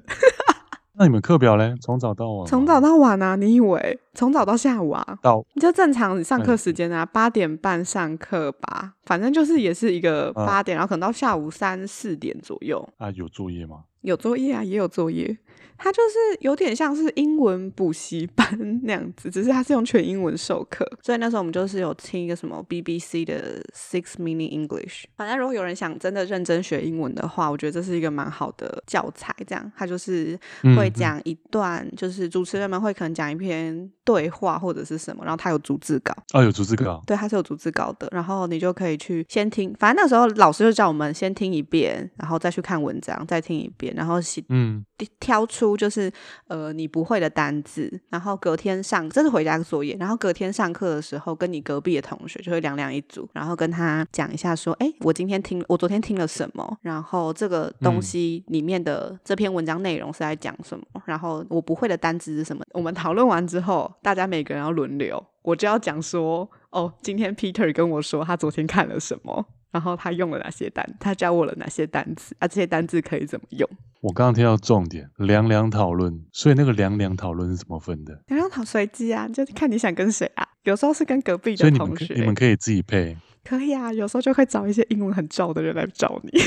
[0.99, 1.73] 那你们课表嘞？
[1.79, 2.45] 从早到晚？
[2.45, 3.37] 从早到晚啊？
[3.37, 5.17] 你以为从早到下午啊？
[5.21, 12.85] 到你就正常上课时间啊，八点半上课吧，反正就是也是一个八点，啊、然后可能到下午三四点左右。
[12.97, 13.77] 啊，有作业吗？
[14.01, 15.37] 有作业啊，也有作业。
[15.81, 20.85] 它就是有点像是英文补习班那样子，只是它是用全英文授课。
[21.01, 25.05] 所以那时候我们就是有听一个什么 BBC 的 Six Minute English。
[25.15, 29.33] 反正如果有人想真的认真学英文的话，我觉得这是一个蛮好的教材。
[29.47, 30.37] 这样，它就是
[30.75, 36.11] 会讲一段，嗯、就是主持人们会可能讲一篇对话或者是什么，然后他有逐字稿。
[36.33, 37.03] 哦，有逐字稿。
[37.05, 38.07] 对，他是有逐字稿的。
[38.11, 44.83] 然后你就可以去先听，反正那时候老师就叫我们先听一遍，然后再去看文章，再听一遍，然后写，嗯，
[45.19, 45.77] 挑出。
[45.77, 46.11] 就是
[46.47, 62.63] 呃，你不会的单字，然后隔天上这是回家作业，然后隔天上课的时候，跟你隔壁的同学就会两两一组，然后跟他讲一下说，哎，我今天听，我昨天听了什么，然后这个东西里面的这篇文章内容是在讲什么，嗯、然后我不会的单字是什么。
[62.73, 69.45] 我们讨论完之后，大家每个人要轮流，我就要讲说，哦，今天 Peter 跟我说他昨天看了什么。
[69.71, 70.83] 然后他用了哪些单？
[70.99, 72.35] 他教我了哪些单词？
[72.39, 73.69] 啊，这些单词可以怎么用？
[74.01, 76.25] 我刚刚听到重点，两两讨论。
[76.31, 78.19] 所以那个两两讨论是怎么分的？
[78.29, 80.43] 两两讨随机啊，就是看你想跟谁啊。
[80.63, 83.15] 有时候是跟隔壁的同学，你们，你们可以自己配。
[83.43, 86.31] 可以啊，有时候就会找一些英文很照的人来找你。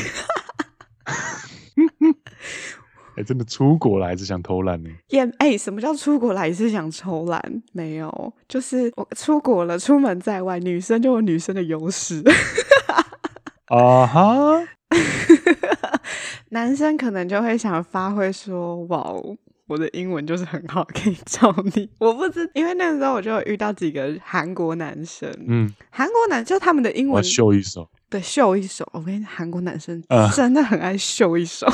[3.12, 4.88] 哎、欸，真的出国了还是想偷懒呢？
[5.09, 7.62] 也哎、欸，什么叫出国了还是想偷懒？
[7.72, 12.22] 没有，就是我出国了，出门在外，女生就有女生的优势。
[13.68, 14.68] 啊哈，
[16.51, 19.14] 男生可能就会想发挥说：“哇，
[19.66, 21.88] 我的英文就是很好，可以找你。
[22.01, 28.87] ”我不知，因为那个时候我就有遇到几个韩国男生，嗯，韩国男就他们的英文秀一手，对，秀一手。
[28.92, 30.03] 我跟你讲，韩国男生
[30.35, 31.66] 真的很爱秀一手。
[31.66, 31.72] 呃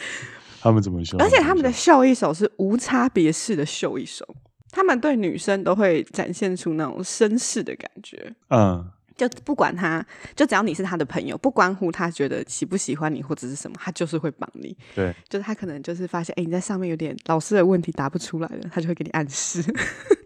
[0.60, 1.16] 他们怎么秀？
[1.18, 4.26] 而且他们的秀一手是无差别式的秀一手，
[4.70, 8.32] 他们对女生都会展现出那种绅士的感觉。
[8.50, 8.86] 嗯，
[9.16, 10.04] 就不管他，
[10.36, 14.76] 就只要你是他的朋友，不关乎他觉得喜不喜欢你或者是什么，他就是会帮你。
[14.94, 19.62] 对，就是他可能就是发现，哎、欸，你在上面有点老师的问题答不出来了，他就会给你暗示。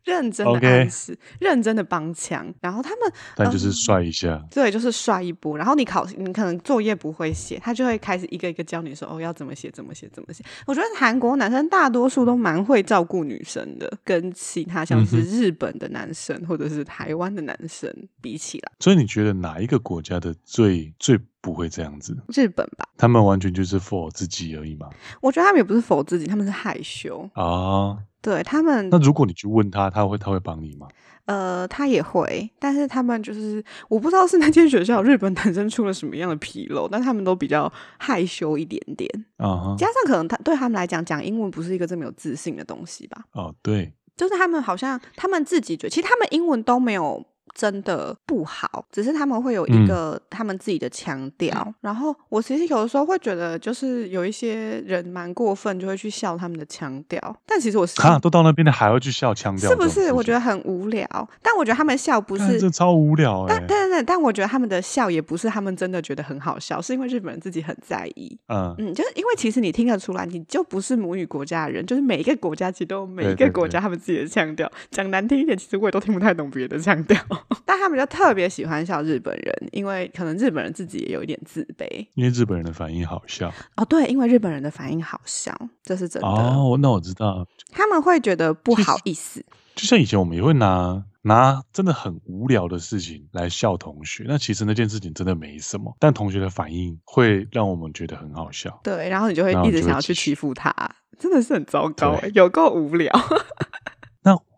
[0.05, 5.57] 认真的暗示.认真的帮腔，然后他们，但就是帅一下，嗯，对，就是帅一波。
[5.57, 10.45] 然后你考，你可能作业不会写，他就会开始一个一个教你说，哦，要怎么写，怎么写，怎么写。
[10.67, 17.90] 我觉得韩国男生大多数都蛮会照顾女生的，跟其他像是日本的男生，嗯、或者是台湾的男生
[18.21, 18.73] 比起来。
[18.81, 22.17] 所以你觉得哪一个国家的最最不会这样子？
[22.35, 24.89] 日本吧，他们完全就是 for 自己而已嘛。
[25.21, 27.99] 我觉得他们也不是 for 自己，他们是害羞啊。
[28.23, 30.89] 对他们，那如果你去问他，他会他会帮你吗？
[31.27, 39.75] 呃，他也会，但是他们就是我不知道是那间学校日本男生出了什么样的纰漏，但他们都比较害羞一点点啊。
[39.75, 39.77] Uh.
[39.77, 43.23] 加上可能他对他们来讲，讲英文不是一个这么有自信的东西吧？
[43.33, 47.23] 哦，对，就是他们好像他们自己觉得，其实他们英文都没有。
[47.55, 51.55] 真的不好，只是他们会有一个他们自己的腔调。
[51.67, 57.37] 嗯、然后我其实有的时候会觉得，就是有一些人蛮过分，就会去笑他们的腔调。
[57.47, 60.12] 但其实我是啊都到那边的还要去笑腔调，是不是？
[60.12, 61.07] 我觉得很无聊。
[61.40, 63.47] 但我觉得他们笑不是这超无聊、欸。
[63.49, 68.37] 但对对对，但我觉得他们的笑也不是他们真的觉得很好笑，是因为日本人自己很在意。
[68.49, 74.71] 嗯嗯，就是因为其实你听得出来，你就不是母语国家的人，就是每一个国家其实都有每一个国家他们自己的腔调。
[74.90, 77.17] 讲难听一点，其实我也都听不太懂别的腔调。
[77.65, 82.07] 但他们就特别喜欢笑日本人，因为可能日本人自己也有一点自卑。
[82.15, 86.29] 因为日本人的反应好笑哦，对，因为日本人的反应好笑，这是真的。
[86.29, 89.41] 哦，那我知道，他们会觉得不好意思。
[89.75, 98.81] 就，就像以前我们也会拿拿真的很无聊的事情来笑同学，那其实那件事情真的没什么，但同学的反应会让我们觉得很好笑。
[98.85, 100.73] 对，然后你就会一直想要去欺负他，
[101.19, 103.13] 真的是很糟糕，有够无聊。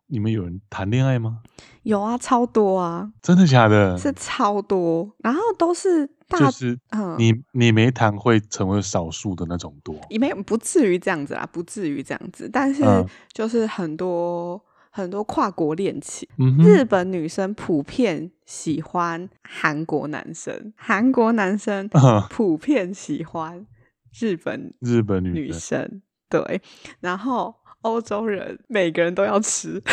[0.09, 1.41] 那你们有人谈恋爱吗？
[1.83, 3.13] 有啊，超多啊！
[3.23, 3.97] 真的假的？
[3.97, 12.83] 是超多，然后都是大，就是嗯，你你没谈会成为少数的那种多，也没不至于这样子啦，不至于这样子，但是
[13.33, 21.89] 就是很多、嗯、很多跨国恋情、嗯，日本女生普遍喜欢韩国男生，韩国男生
[22.31, 23.65] 普遍喜欢
[24.19, 26.61] 日本日本女生对，
[26.99, 27.55] 然后
[27.87, 29.81] 欧洲人每个人都要吃。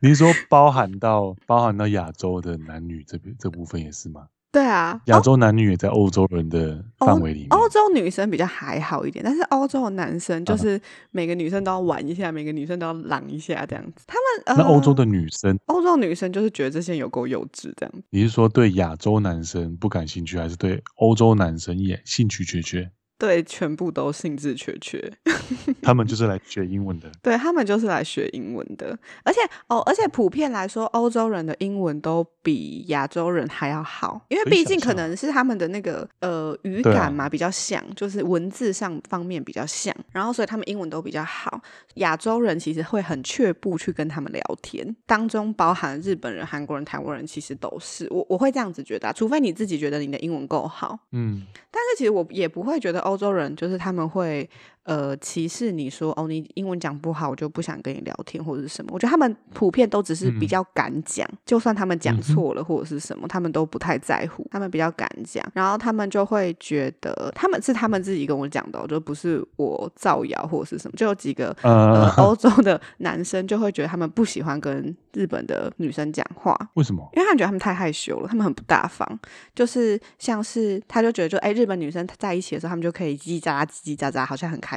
[0.00, 4.26] 你是说包含到包含到亚洲的男女这边这部分也是吗？
[4.52, 7.48] 对啊，亚洲男女也在欧洲人的范围里面。
[7.50, 14.04] 欧洲女生比较还好一点，但是欧洲的男生就是每个女生都要玩一下，啊、每个女生都要狼一下这样子。
[14.06, 18.02] 他们、呃、那欧洲的女生，欧洲女生就是觉得这些有够幼稚这样子。
[18.10, 22.90] 你是说对亚洲男生不感兴趣，还是对欧洲男生也兴趣缺缺？
[23.18, 25.10] 对，全部都兴致缺缺。
[25.80, 27.10] 他们就是来学英文的。
[27.22, 28.96] 对，他们就是来学英文的。
[29.24, 41.62] 而且哦，而且普遍来说，欧洲人的英文都比亚洲人还要好，因为毕竟可能是他们的那个呃语感嘛比较像，就是文字上方面比较像，然后所以他们英文都比较好。
[41.94, 53.05] 亚洲人其实会很却步去跟他们聊天，当中包含日本人、韩国人、台湾人，其实都是我我会这样子觉得啊，除非你自己觉得你的英文够好，嗯，但是其实我也不会觉得。
[53.06, 54.48] 欧洲人就是他们会。
[54.86, 58.90] 呃，歧视你说哦，你英文讲不好，我就不想跟你聊天或者是什么。
[58.94, 64.46] 我觉得他们普遍都只是比较敢讲，嗯，就算他们讲错了或者是什么，嗯，他们都不太在乎。
[64.48, 70.96] 他们比较敢讲，然后他们就会觉得他们是他们自己跟我讲的，就不是我造谣或者是什么。
[70.96, 77.02] 就有几个呃 欧洲的男生就会觉得他们不喜欢跟日本的女生讲话，为什么？
[77.14, 79.04] 因为他们觉得他们太害羞了，他们很不大方，
[79.52, 84.75] 就是像是他就觉得就哎，日本女生在一起的时候，他们就可以叽叽喳喳叽叽喳喳，好像很开。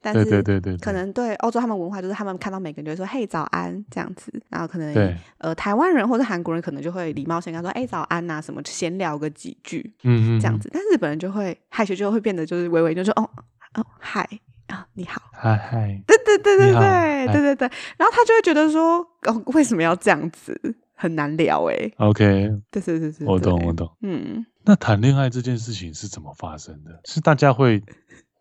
[0.00, 10.70] 但是对对对，可能对欧洲他们文化就是他们看到每个人就会说“嘿早安”这样子，然后可能呃台湾人或者韩国人可能就会礼貌性跟他说“哎早安呐”什么闲聊个几句，嗯嗯这样子。
[10.72, 13.28] 但日本人就会害羞，就会变得就是微微就说“哦
[13.74, 14.28] 哦嗨
[14.66, 20.58] 啊你好嗨嗨”，对对对对对对对对，然后他就会觉得说哦为什么要这样子，
[20.94, 21.94] 很难聊哎、欸。
[21.98, 22.24] OK，
[22.70, 23.90] 对对对对，我懂我懂。
[24.02, 27.00] 嗯，那谈恋爱这件事情是怎么发生的？
[27.04, 27.82] 是大家会。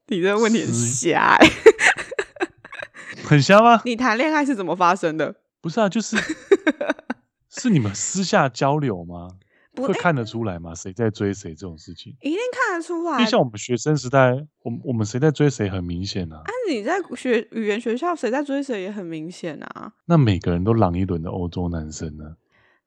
[0.08, 1.48] 你这个问题很瞎哎，
[3.26, 3.82] 很瞎吗？
[3.86, 5.36] 你谈恋爱是怎么发生的？
[5.62, 6.16] 不是啊，就是
[7.50, 9.30] 是你们私下交流吗？
[9.74, 10.74] 不会看得出来吗？
[10.74, 12.16] 谁在追谁这种事情？
[12.22, 13.20] 一定看得出来。
[13.20, 14.32] 因为像我们学生时代，
[14.64, 16.38] 我们我们谁在追谁很明显啊。
[16.38, 19.92] 啊，你在学语言学校，谁在追谁也很明显啊。
[20.06, 22.38] 那每个人都狼一轮的欧洲男生呢？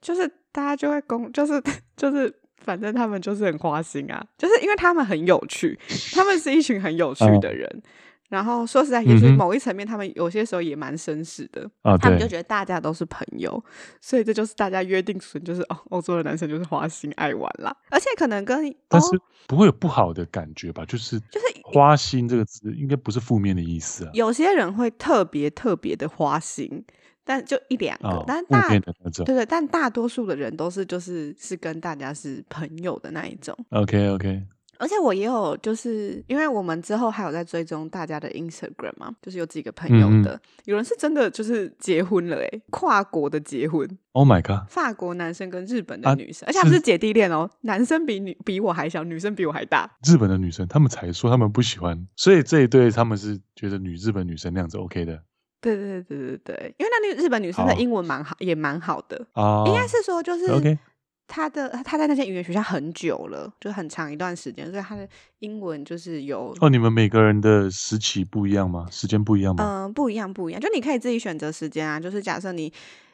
[0.00, 1.62] 就是大家就会公，就是
[1.96, 2.39] 就是。
[2.60, 5.78] 反正他们就是很花心啊，就是因为他们很有趣，
[6.14, 7.66] 他们是一群很有趣的人。
[7.68, 7.82] 哦、
[8.28, 11.68] 然后说实在，也是某一层面，他们有些时候也蛮绅士的。
[11.82, 13.60] 哦、他们就觉得大家都是朋友，
[14.00, 17.74] 所以这就是大家约定俗成，就是哦，欧洲的男生就是花心爱玩啦。
[17.90, 19.08] 而且可能跟但是
[19.48, 20.84] 不会有不好的感觉吧？
[20.84, 24.10] 就是就是花心这个字应该不是负面的意思啊。
[24.14, 26.84] 有些人会特别特别的花心。
[27.30, 33.56] 但就一两个，哦、但大对对，但大多数的人都是就是是跟大家是朋友的那一种。
[33.70, 34.42] OK OK。
[34.78, 43.86] 而且我也有就是因为我们之后还有在追踪大家的 Instagram 嘛，就是有几个朋友的，嗯、有人是真的就是结婚了诶，跨国的结婚。
[44.12, 44.66] Oh my god！
[44.68, 49.88] 法国男生跟日本的女生，啊、而且他们是姐弟恋哦，男生比女比我还小，女生比我还大。
[50.04, 55.22] 日本的女生他们才说他们不喜欢，所以这一对他们是觉得女日本女生那样子 OK 的。
[55.60, 59.26] 对对对对对，因为那个日本女生的英文蛮好，也蛮好的。
[59.34, 60.78] 哦，应该是说就是
[61.26, 66.52] 她的她在那些语言学校很久了，就很长一段时间，所以她的英文就是有。
[66.60, 68.86] 哦，你们每个人的时期不一样吗？
[68.90, 69.84] 时间不一样吗？
[69.86, 70.60] 嗯，不一样，不一样。
[70.60, 72.72] 就你可以自己选择时间啊，就是假设你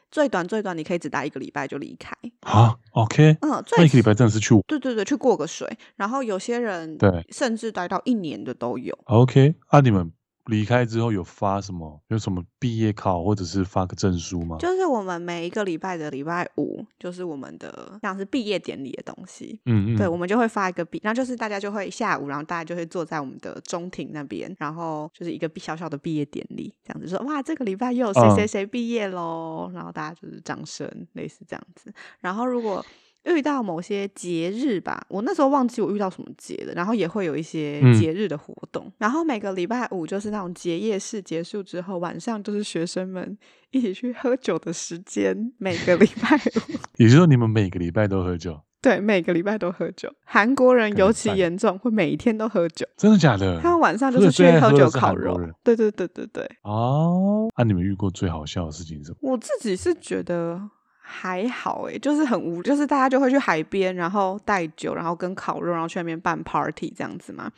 [0.09, 2.15] 最短最短，你可以只待一个礼拜就离开。
[2.41, 3.37] 啊，OK。
[3.41, 4.55] 嗯，最一个礼拜真的是去。
[4.65, 5.67] 对对对，去过个水。
[5.97, 8.97] 然后有些人对，甚至待到一年的都有。
[9.03, 10.11] OK，啊，你们。
[10.47, 12.01] 离开之后有发什么？
[12.07, 14.57] 有什么毕业考或者是发个证书吗？
[14.59, 19.59] 就是我们每一个礼拜的礼拜五，就是我们的像是毕业典礼的东西。
[19.65, 31.93] 嗯嗯，对，我们就会发一个毕，然后就是大家就会下午，然后大家就会坐在我们的中庭那边，然后就是一个小小的毕业典礼，这样子说哇，这个礼拜又有谁谁谁毕业喽，嗯，然后大家就是掌声，类似这样子。
[32.19, 32.85] 然后如果
[33.27, 38.85] 遇到某些节日吧，我那时候忘记我遇到什么节了，然后也会有一些节日的活动。
[38.85, 43.37] 嗯、然后每个礼拜五就是那种结业式结束之后，晚上就是学生们
[43.71, 45.51] 一起去喝酒的时间。
[45.57, 48.59] 每个礼拜 五， 也就是说你们每个礼拜都喝酒？
[48.79, 50.09] 对，每个礼拜都喝酒。
[50.23, 52.85] 韩国人尤其严重，会每一天都喝酒。
[52.95, 53.59] 真的假的？
[53.59, 55.35] 他们晚上就是去喝酒烤肉。
[55.63, 56.47] 对对对对对。
[56.61, 59.31] 哦，那、啊、你们遇过最好笑的事情是什么？
[59.31, 60.69] 我自己是觉得。
[61.09, 67.49] 还好诶，就是很无，就是大家就会去海边，然后带酒，然后跟烤肉，然后去那边办 party 这样子嘛。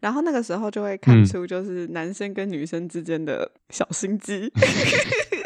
[0.00, 4.50] 然后那个时候就会看出，就是男生跟女生之间的小心机，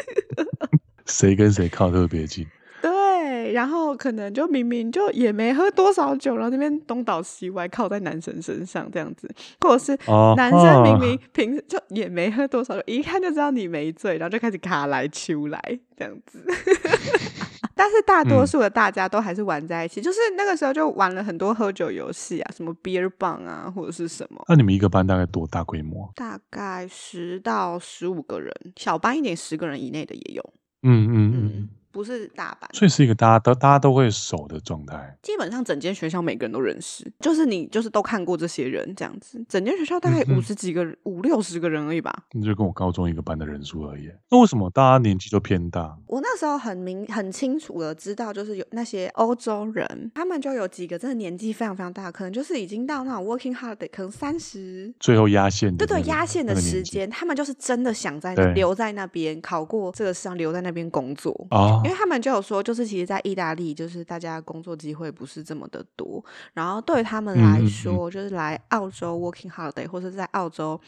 [1.05, 2.47] 谁跟谁靠特别近。
[2.81, 9.29] 对，然后可能就明明就也没喝多少酒，然后那边东倒西歪靠在男生身上这样子，
[9.59, 9.99] 或者是
[10.37, 15.61] 男生明明平时就也没喝多少酒，一看就知道你没醉，然后就开始卡来秋来
[15.97, 16.41] 这样子。
[17.79, 24.43] 但是大多数的大家都还是玩在一起，嗯、就是那个时候就玩了很多喝酒游戏啊，什么 beer bong 啊，或者是什么。
[24.49, 26.11] 那你们一个班大概多大规模？
[26.13, 30.53] 大概十到十五个人，小班一点十个人以内的也有。
[30.83, 31.51] 嗯嗯嗯。
[31.55, 31.69] 嗯
[31.99, 35.17] 不是大班，所以是一个大家都大家都会熟的状态。
[35.21, 39.43] 基本上整间学校每个人都认识，就是你就是都看过这些人这样子。
[39.49, 42.23] 整间学校大概五十几个，嗯、五六十个人而已吧。
[42.31, 44.09] 那就跟我高中一个班的人数而已。
[44.29, 45.93] 那为什么大家年纪都偏大？
[46.07, 55.85] 我那时候很明很清楚的知道，就是有那些欧洲人，他们就有几个真的年纪非常非常大，可能就是已经到那种 working HARD 可能三十，最后压线、那个。
[55.85, 61.81] 对对，压线的时间，他们就是真的想在那留在那边考过这个试，留在那边工作啊。
[61.89, 66.23] 因为他们就有说，就是其实，在意大利，就是大家工作机会不是这么的多。
[66.53, 70.79] 然后对他们来说，嗯、就是来澳洲 working holiday 或者在澳洲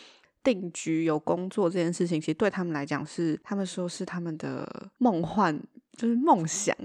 [0.44, 5.60] 定居有工作这件事情，其实对他们来讲是，他们说是他们的梦幻，
[5.98, 6.76] 就是梦想。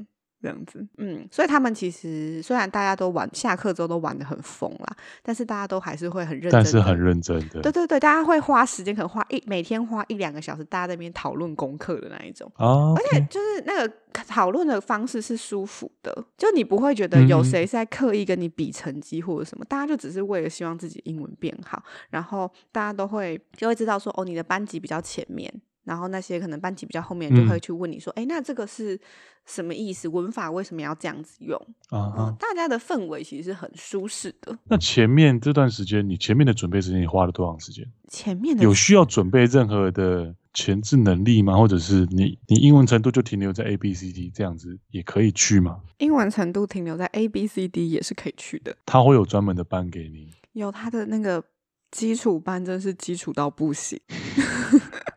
[0.46, 25.52] 这样子，嗯，所以他们其实虽然大家都玩，下课之后都玩的很疯啦，但是大家都还是会很认真，但是很认真的，对对对，大家会花时间，可能花一每天花一两个小时，大家在那边讨论功课的那一种，而且就是那个讨论的方式是舒服的，就你不会觉得有谁在刻意跟你比成绩或者什么，嗯，大家就只是为了希望自己英文变好，然后大家都会就会知道说，哦，你的班级比较前面。
[25.86, 29.00] 然后那些可能班级比较后面就会去问你说，哎、嗯，那这个是
[29.46, 30.08] 什么意思？
[30.08, 31.56] 文法为什么要这样子用？
[31.90, 34.58] 啊、嗯，大家的氛围其实是很舒适的。
[34.64, 37.86] 那前面这段时间，你前面的准备时间，你花了多长时间？
[38.08, 41.56] 前面的有需要准备任何的前置能力吗？
[41.56, 45.80] 或者是你你英文程度就停留在 A B C D 这样子也可以去吗？
[45.98, 48.76] 英文程度停留在 A B C D 也是可以去的。
[48.84, 50.30] 他会有专门的班给你？
[50.52, 51.44] 有他的那个
[51.92, 54.00] 基础班，真是基础到不行。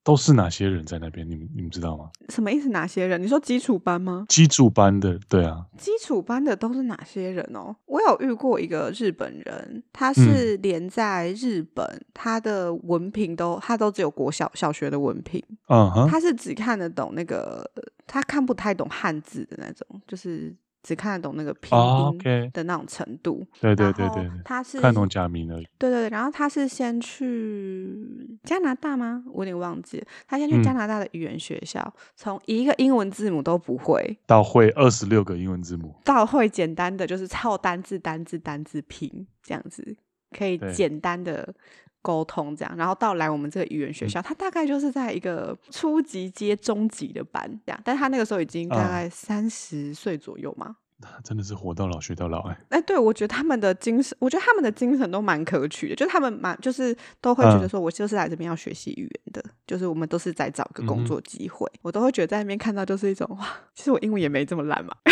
[0.04, 1.30] 都是哪些人在那边？
[1.30, 2.10] 你们你们知道吗？
[2.30, 2.70] 什么意思？
[2.70, 3.22] 哪些人？
[3.22, 4.26] 你说基础班吗？
[4.30, 5.66] 基础班的，对啊。
[5.78, 7.76] 基础班的都是哪些人哦？
[7.86, 17.70] 我有遇过一个日本人，他是连在日本，嗯、他的文凭都他都只有国小小学的文凭，嗯哼，他是只看得懂那个，
[18.08, 20.56] 他看不太懂汉字的那种，就是。
[20.82, 25.68] 只看得懂那个拼音的那种程度，哦 okay、对对对对，他是看懂假名而已。
[25.78, 29.24] 对对对，然后他是先去加拿大吗？
[29.34, 30.08] 我有点忘记了。
[30.28, 39.98] 他先去加拿大的语言学校，嗯、从一个英文字母都不会，到会二十六个英文字母，到会简单的就是抄单字单字单字拼这样子，
[40.38, 41.56] 可以简单的。
[42.02, 50.78] 沟通这样，然后到来我们这个语言学校，嗯、他大概就是在一个初级接中级的班这样，但是他那个时候已经大概三十岁左右嘛。
[51.24, 52.58] 真的是活到老学到老哎！
[52.70, 64.94] 哎，对，我觉得他们的精神，我觉得他们的精神都蛮可取的，就是他们蛮就是都会觉得说，我就是来这边要学习语言的，嗯，就是我们都是在找个工作机会，嗯，我都会觉得在那边看到就是一种哇，其实我英文也没这么烂嘛。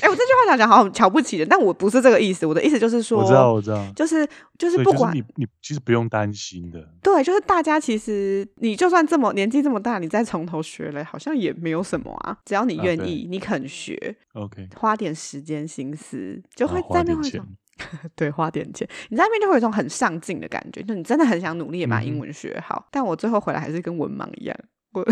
[0.00, 4.28] 哎，我这句话讲讲好像瞧不起人，但我不是这个意思，我的意思就是说，我知道，我知道，就是
[4.58, 13.60] 就是不管你你其实不用担心的，对，就是大家其实你就算这么年纪这么大，你再从头学了，好像也没有什么啊，只要你愿意，啊，你肯。
[13.70, 17.40] 学，OK，花点时间心思，就会在那会
[18.16, 22.82] 对，花点钱，你在那边就会有一种很上进的感觉，就你真的很想努力把英文学好。
[22.84, 24.56] 嗯、但我最后回来还是跟文盲一样，
[24.92, 25.04] 我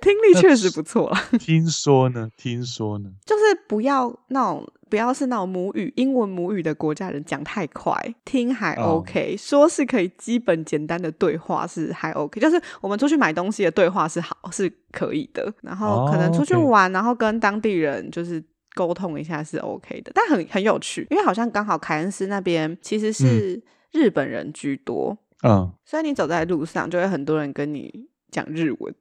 [0.00, 1.12] 听力确实不错。
[1.38, 2.30] 听说呢？
[2.36, 3.10] 听说呢？
[3.26, 9.38] 就是不要那种不要是那种母语英文母语的国家人讲太快，听还 OK，、oh.
[9.38, 16.96] 说是可以基本简单的对话是还 OK，就是我们出去买东西的对话是好是可以的，然后可能出去玩，oh.
[16.96, 18.42] 然后跟当地人就是
[18.74, 23.60] 沟通一下是 OK 的，但很很有趣，因为好像刚好凯恩斯那边其实是
[23.92, 28.94] 日本人居多，嗯，嗯所以你走在路上就会很多人跟你讲日文。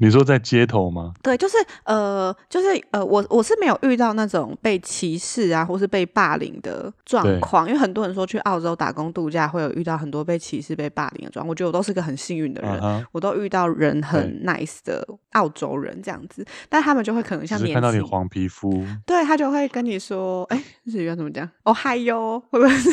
[0.00, 1.12] 你说在街头吗？
[1.22, 7.66] 对，就是呃，就是呃，我我是没有遇到那种被歧视啊，或是被霸凌的状况。
[7.66, 11.48] 因为很多人说去澳洲打工度假会有遇到很多被歧视、被霸凌的状况。
[11.48, 13.04] 我觉得我都是个很幸运的人，uh-huh.
[13.12, 16.44] 我都遇到人很 nice 的澳洲人这样子。
[16.68, 21.48] 但他们就会可能像年轻，看到你黄皮肤，对他就会跟你说，哎，日语要怎么讲？
[21.64, 22.90] 哦嗨哟，或者是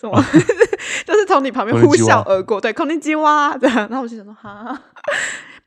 [0.00, 0.22] 什么，
[1.06, 3.76] 就是从你旁边呼啸而过，对，こんにちは这样。
[3.88, 4.80] 然后我就想说，哈。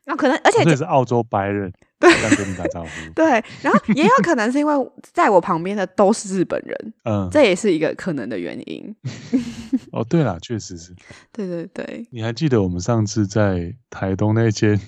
[0.07, 2.89] 那可能，而且这是澳洲白人，对，跟你打招呼。
[3.15, 3.25] 对，
[3.61, 8.95] 然后也有可能是因为在我旁边的都是日本人， 嗯，这也是一个可能的原因。
[9.91, 10.93] 哦，对了，确实是。
[11.31, 12.05] 对对对。
[12.11, 14.79] 你还记得我们上次在台东那间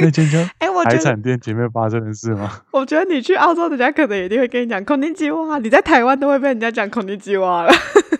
[0.00, 2.62] 那间叫哎，我海产店前面发生的事吗？
[2.72, 5.60] 我觉得你去澳洲，人家可能一定会跟你讲こんにちは。
[5.60, 7.72] 你在台湾都会被人家讲こんにちは了。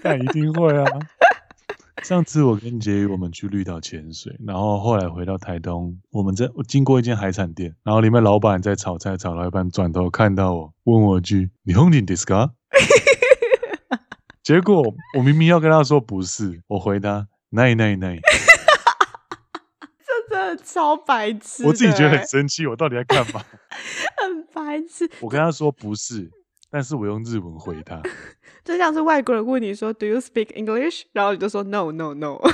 [0.02, 0.84] 那一定会啊。
[2.02, 12.50] 上次我跟婕妤我们去绿岛潜水，然后后来回到台东，我们在我经过一间海产店，然后里面老板在炒菜，炒到一半转头看到我，问我一句：“日本人ですか？”
[14.42, 14.82] 结果
[15.16, 18.18] 我明明要跟他说不是，我回答：“奈奈奈。”
[20.04, 23.42] 这真的超白痴，我自己觉得很生气，我到底在干嘛？
[24.18, 25.10] 很白痴。
[25.20, 26.30] 我跟他说不是。
[26.69, 28.01] 但是我用日文回他，
[28.63, 32.37] 就像是外国人问你说 “Do you speak English？” 然后你就说 “No, no, no。”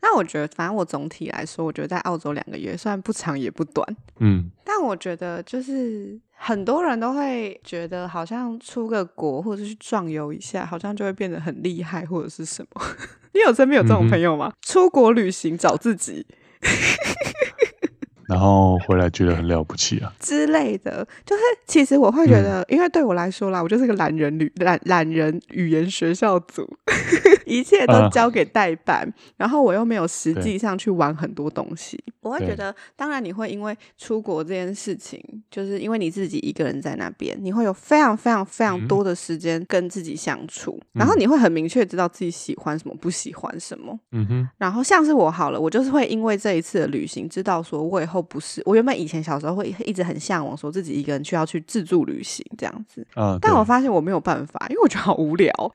[0.00, 3.84] 那我觉得，反正我总体来说，我觉得在澳洲两个月虽然不长也不短，
[4.20, 12.80] 嗯，但我觉得就是很多人都会觉得，好像出个国或者是去壮游一下，好像就会变得很厉害或者是什么。
[13.34, 14.46] 你有身边有这种朋友吗？
[14.54, 16.24] 嗯、出国旅行找自己。
[18.28, 26.68] 然后回来觉得很了不起啊之类的，就是其实我会觉得，嗯、因为对我来说啦，我就是个懒人旅懒懒人语言学校组，
[27.46, 32.02] 一切都交给代办，啊，然后我又没有实际上去玩很多东西。
[32.20, 43.96] 我会觉得，当然你会因为出国这件事情，就是因为你自己一个人在那边，你会有非常非常非常多的时间跟自己相处，嗯、然后你会很明确知道自己喜欢什么，不喜欢什么。
[44.10, 44.48] 嗯哼。
[44.58, 48.15] 然后像是我好了，我就是会因为这一次的旅行，知道说我以后。
[48.22, 55.52] 不是，我原本以前小时候会一直很向往，说自己一个人去要去自助旅行这样子，嗯，但我发现我没有办法，因为我觉得好无聊。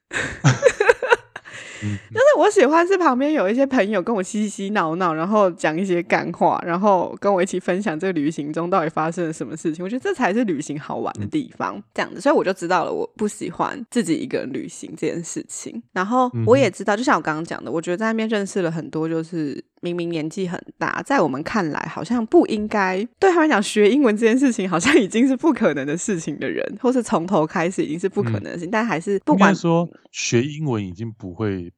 [2.12, 9.84] 就是我喜欢是旁边有一些朋友跟我嬉嬉闹闹，然后讲一些干话，然后跟我一起分享这个旅行中到底发生了什么事情。
[9.84, 15.82] 我觉得这才是旅行好玩的地方，这样子，所以我就知道了我不喜欢自己一个人旅行这件事情。
[15.92, 31.71] 然后我也知道，就像我刚刚讲的，我觉得在那边认识了很多，就是明明年纪很大，在我们看来好像不应该对他们讲学英文这件事情，好像已经是不可能的事情的人，或是从头开始已经是不可能的事情，但还是不管说学英文已经不会。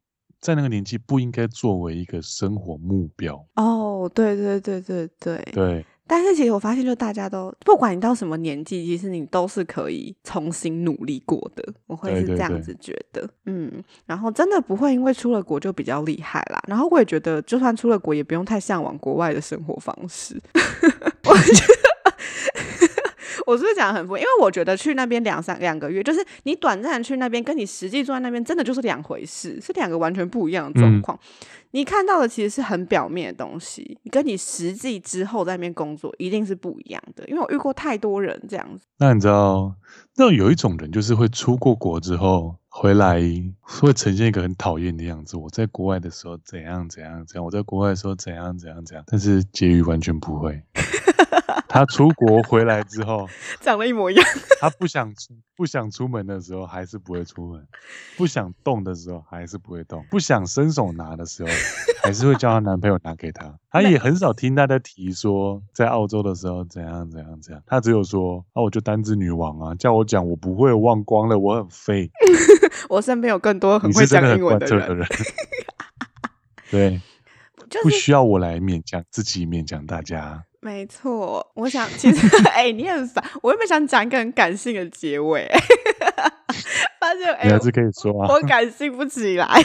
[0.44, 5.86] 在那个年纪不应该作为一个生活目标哦，对对对对对对。
[6.06, 11.64] 但是其实我发现，就大家都不管你到什么年纪，其实你都是可以重新努力过的。
[11.88, 13.84] 我会是这样子觉得，对对对，嗯。
[14.06, 16.62] 然后真的不会因为出了国就比较厉害啦。
[16.68, 20.38] 然后我也觉得，就算出了国，也不用太向往国外的生活方式。
[21.24, 21.84] 我觉得。
[23.46, 24.18] 我是不是讲得很敷衍？
[24.18, 31.18] 因为我觉得去那边两三两个月，就是你短暂去那边，跟你实际住在那边，真的就是两回事，是两个完全不一样的状况。
[31.22, 31.48] 嗯。
[31.72, 37.28] 你看到的其实是很表面的东西，你跟你实际之后在那边工作一定是不一样的。
[37.28, 38.86] 因为我遇过太多人这样子。
[39.00, 39.74] 那你知道，
[40.16, 43.20] 那有一种人就是会出过国之后回来，
[43.60, 45.36] 会呈现一个很讨厌的样子。
[45.36, 50.62] 我在国外的时候怎样怎样怎样，我在国外的时候怎样怎样怎样，但是结语完全不会。
[51.74, 53.28] 他出国回来之后，
[53.60, 54.24] 长得一模一样。
[54.62, 57.60] 他不想出不想出门的时候，还是不会出门；
[58.16, 61.50] 不想动的时候，还是不会动；不想伸手拿的时候，
[62.06, 63.52] 还是会叫她男朋友拿给她。
[63.72, 67.64] 她也很少听她的提说，在澳洲的时候怎样怎样怎样。
[67.66, 72.12] 她只有说：“啊，我就单字女王啊，叫我讲，我不会忘光了，我很废。”
[72.88, 74.88] 我身边有更多很会讲英文的人。
[74.88, 75.08] 的人
[76.70, 77.02] 对、
[77.68, 80.44] 就是，不需要我来勉强自己，勉强大家。
[80.64, 83.24] 没错，我想其实， 哎、欸，你很烦。
[83.42, 85.48] 我原本想讲一个很感性的结尾，
[87.00, 89.48] 发现哎，你还是可以说啊，我感性不起来。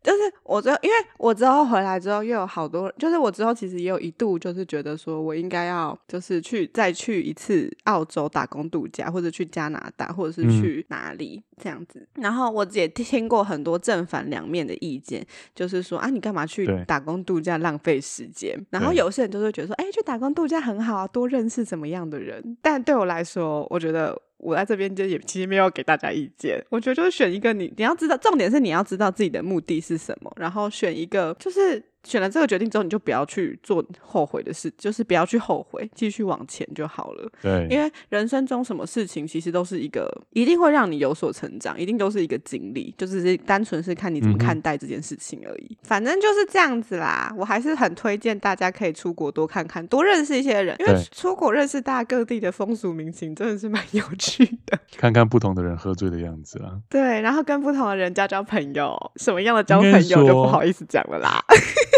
[0.00, 12.06] 就是我之后，因为我之后回来之后，又有好多，就是我之后其实也有一度就是觉得说我应该要就是去再去一次澳洲打工度假，或者去加拿大，或者是去哪里、嗯、这样子。
[12.14, 18.58] 然后我也听过很多正反两面的意见，就是说啊，你干嘛去打工度假浪费时间？
[18.70, 22.56] 然后有些人就会觉得说，哎，去打工度假很好啊，多认识怎么样的人。
[22.62, 24.20] 但对我来说，我觉得。
[24.40, 31.82] 我在这边就也其实没有给大家意见，我觉得就是选一个你你要知道，重点是你要知道自己的目的是什么，然后选一个就是。
[32.04, 37.30] 选了这个决定之后，你就不要去做后悔的事，就是不要去后悔，继续往前就好了。
[37.42, 45.66] 对，因为人生中什么事情其实都是一个，一定会让你有所成长，一定都是一个经历，就只是单纯是看你怎么看待这件事情而已。
[45.70, 47.32] 嗯、反正就是这样子啦。
[47.36, 54.78] 我还是很推荐大家可以出国多看看，多认识一些人，因为出国认识大家各地的风俗民情，真的是蛮有趣的。
[54.96, 56.78] 看看不同的人喝醉的样子啊。
[56.88, 61.44] 对，然后跟不同的人交交朋友，什么样的交朋友就不好意思讲了啦。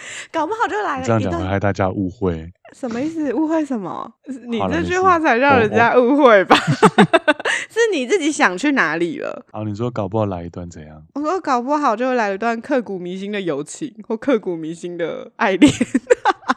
[0.32, 1.06] 搞不好就来了。
[1.06, 2.50] 这样讲会害大家误会。
[2.74, 3.32] 什么意思？
[3.34, 4.10] 误会什么？
[4.48, 6.56] 你这句话才让人家误会吧？
[7.70, 9.44] 是你自己想去哪里了？
[9.52, 11.02] 好， 你说搞不好来一段怎样？
[11.14, 15.72] 我说搞不好就会来一段刻骨铭心的友情或刻骨铭心的爱恋。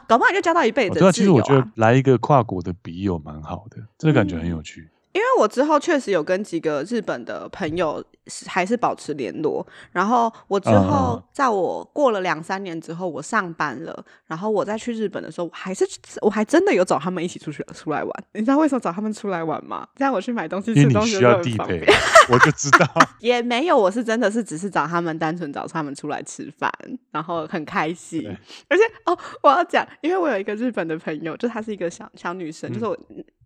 [0.08, 1.12] 搞不好就交到一辈子的挚友啊。
[1.12, 4.80] 其实我觉得来一个跨国的笔友蛮好的，这个感觉很有趣。
[4.82, 8.02] 嗯因为我之后确实有跟几个日本的朋友
[8.46, 15.84] 还是保持联络，然后我之后在我过了两三年之后，我上班了，然后我再去日本的时候，我还是
[16.20, 18.24] 我还真的有找他们一起出去出来玩。
[18.34, 19.86] 你知道为什么找他们出来玩吗？
[19.96, 21.84] 这样我去买东西吃东西都很方便。
[22.30, 22.86] 我就知道，
[23.18, 26.72] 也没有，我是真的是只是找他们，单纯找他们出来吃饭，
[27.10, 28.24] 然后很开心。
[28.68, 32.96] 而且哦，我要讲，因为我有一个日本的朋友，就她是一个小小女生，嗯、就是我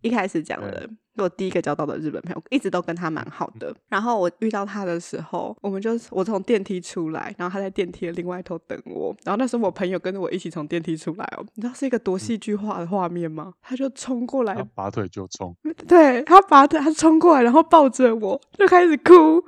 [0.01, 0.87] 一开始讲的。
[1.17, 3.73] 我第一个交到的日本朋友，一直都跟他蛮好的。
[3.89, 9.15] 然后我遇到他的时候，我们就我从电梯出来，然后他在电梯的另外一头等我。
[9.23, 13.53] 然后那时候我朋友跟着我一起从电梯出来哦，你知道是一个多戏剧化的画面吗？
[13.61, 15.55] 他就冲过来，拔腿就冲，
[15.87, 19.43] 对，他拔腿，他冲过来，然后抱着我就开始哭。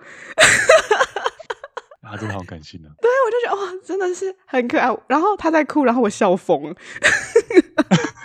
[2.01, 2.89] 他真的好感性啊！
[2.99, 4.89] 对，我就觉得哇，真的是很可爱。
[5.07, 6.75] 然后他在哭，然后我笑疯了。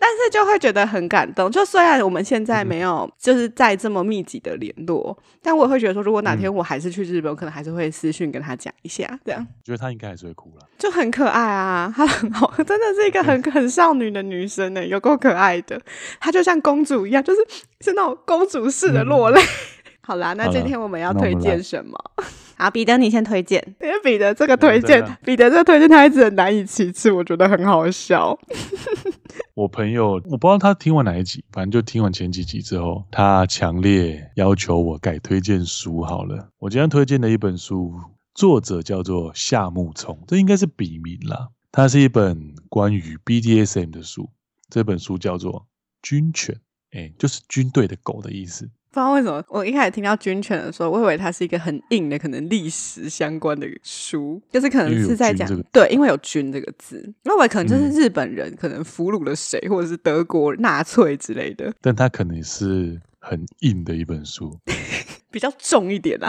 [0.00, 1.50] 但是就会觉得很感动。
[1.50, 9.46] 就虽然我们现在没有就是在这么密集的联络，嗯、但我也会觉得说，如果哪天我还是去日本，我可能还是会私讯跟他讲一下，这样。
[9.62, 15.78] 觉得他应该还是会哭了，就很可爱啊， 他很好，真的是一个很很少女的女生呢，有够可爱的。
[16.18, 17.40] 她就像公主一样，就是
[17.82, 19.40] 是那种公主式的落泪。
[19.42, 19.46] 嗯、
[20.00, 21.98] 好啦，那今天我们要推荐什么？
[22.60, 23.74] 好，彼得，你先推荐。
[23.80, 28.38] 因为彼得这个推荐，彼得这个推荐，他一直很难以启齿，我觉得很好笑。
[29.56, 36.02] 我朋友，我不知道他听完哪一集，反正就听完前几集之后，他强烈要求我改推荐书。
[36.02, 37.94] 好了，我今天推荐的一本书，
[38.34, 41.48] 作者叫做夏目聪，这应该是笔名啦。
[41.72, 44.28] 它是一本关于 BDSM 的书，
[44.68, 45.52] 这本书叫做
[46.02, 46.54] 《军犬》，
[46.98, 48.68] 哎，就是军队的狗的意思。
[48.92, 64.58] 不知道为什么，我一开始听到军犬的时候，我以为它是一个很硬的，可能历史相关的书，就是可能是在讲、这个、对，因为有“军”这个字，那我可能就是日本人、嗯、可能俘虏了谁，或者是德国纳粹之类的，但它可能是很硬的一本书，
[65.30, 66.28] 比较重一点啊。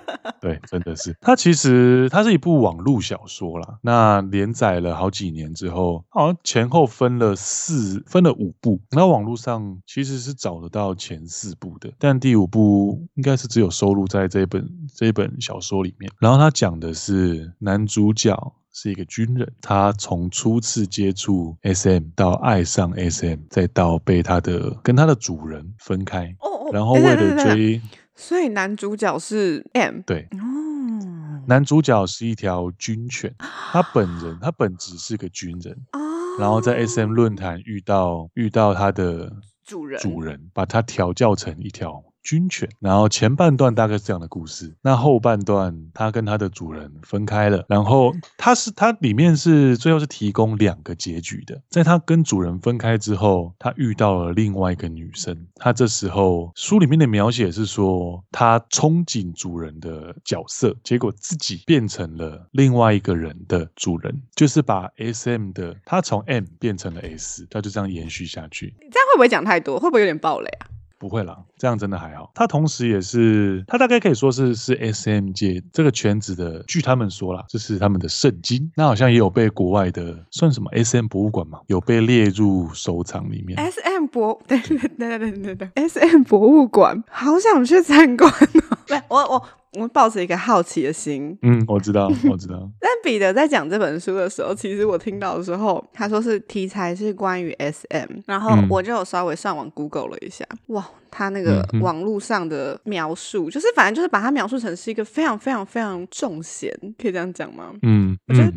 [0.40, 1.16] 对，真的是。
[1.20, 8.80] 它其实它是一部网络小说啦，那连载了好几年之后，好像前后分了四，分了五部。
[8.90, 16.10] 那网络上其实是找得到前四部的，但第五部应该是只有收录在这本这本小说里面。
[16.20, 27.80] 然后它讲的是男主角是一个军人，他从初次接触 SM 到爱上 SM，再到被他的跟他的主人分开，哦哦，然后为了追。
[28.16, 36.00] 所以男主角是 M，对，哦，男主角是一条军犬， 他本人他本质是个军人，哦，
[36.40, 39.30] 然后在 SM 论坛遇到遇到他的
[39.64, 42.02] 主人，主人把他调教成一条。
[42.26, 68.74] 军犬，然后前半段大概是这样的故事，那后半段他跟他的主人分开了，然后他是他里面是最后是提供两个结局的，在他跟主人分开之后，他遇到了另外一个女生，他这时候书里面的描写是说他憧憬主人的角色，结果自己变成了另外一个人的主人，就是把 SM 的他从 M 变成了 S，他就这样延续下去。
[68.80, 69.78] 你这样会不会讲太多？
[69.78, 70.66] 会不会有点暴雷啊？
[70.98, 72.30] 不会啦，这样真的还好。
[72.34, 78.70] 他同时也是，他大概可以说是是 SM 界这个圈子的，据他们说啦，这是他们的圣经。
[78.74, 83.58] 那好像也有被国外的算什么 SM 博物馆嘛，有被列入收藏里面。
[83.70, 88.78] SM 博，等等等等等等，SM 博物馆，好想去参观哦。
[88.90, 89.42] 喂，我我
[89.76, 91.36] 我抱着一个好奇的心。
[91.42, 92.68] 嗯，我知道，我知道。
[92.80, 100.86] 但彼得在讲这本书的时候，其实我听到的时候，他说是题材是关于 SM，然后我就有稍微上网 Google 了一下，嗯、哇。
[101.10, 107.72] 他那个网络上的描述，嗯、就是反正就是把它描述成是一个非常非常非常重咸，可以这样讲吗？
[107.82, 108.52] 嗯，我觉得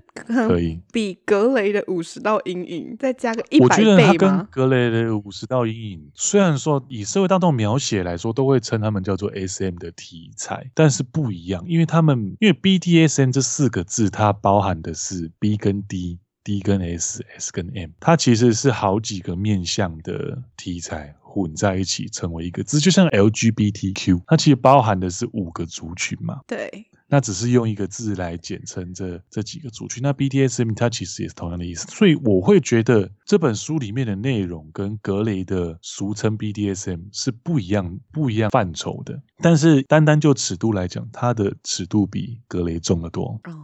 [0.45, 3.91] 可以比格雷的五十道阴影再加个一百倍吗？
[3.91, 16.19] 我觉得他跟格雷的五十道阴影，虽然说以社会大众描写来说，都会称他们叫做 SM 的题材，但是不一样，因为他们因为 BDSM 这四个字，它包含的是 B 跟 D。
[16.49, 26.39] D 跟 S，S 跟 M，它其实是好几个面向的题材混在一起成为一个字，就像 LGBTQ，它其实包含的是五个族群嘛。
[26.47, 26.87] 对。
[27.09, 30.01] 那只是用一个字来简称这这几个族群。
[30.03, 39.19] 那 BDSM 它其实也是同样的意思，所以我会觉得这本书里面的内容跟格雷的俗称 BDSM 是不一样、不一样范畴的。
[39.41, 43.39] 但是单单就尺度来讲，它的尺度比格雷重得多。
[43.45, 43.55] 哦。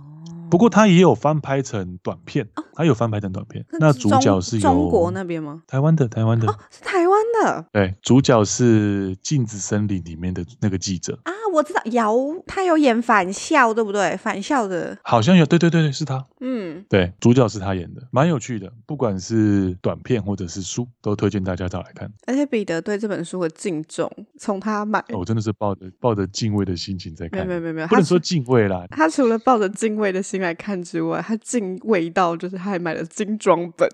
[0.48, 3.66] 不过它也有翻拍成短片，他、哦、有翻拍成短片。
[3.80, 5.64] 那主角是由中国那边吗？
[5.68, 7.05] 台湾的，台湾的，哦，是台湾
[7.44, 7.66] 的。
[7.72, 11.20] 对，主角是《镜子森林》里面的那个记者。
[11.24, 12.16] 啊，我知道，姚
[12.46, 14.16] 他有演反校，对不对？
[14.18, 16.26] 反校的，好像有，对对对对，是他。
[16.42, 18.72] 嗯，对，主角是他演的，蛮有趣的。
[18.86, 22.12] 不管是短片或者是书，都推荐大家找来看。
[22.28, 27.46] 而且彼得对这本书的敬重，从他买，我、哦、真的是抱着抱着敬畏的心情在看。
[27.48, 28.86] 没有没有没有，不能说敬畏啦。
[28.92, 33.88] 他除了抱着敬畏的心来看之外，他敬畏到就是他还买了精装本，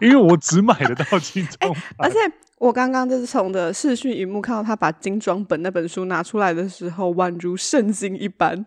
[0.00, 1.74] 因为我只买得到精装。
[1.96, 2.16] 而且
[2.58, 8.64] 我刚刚就是从的视讯荧幕看到他把精装本那本书拿出来的时候，宛如圣经一般。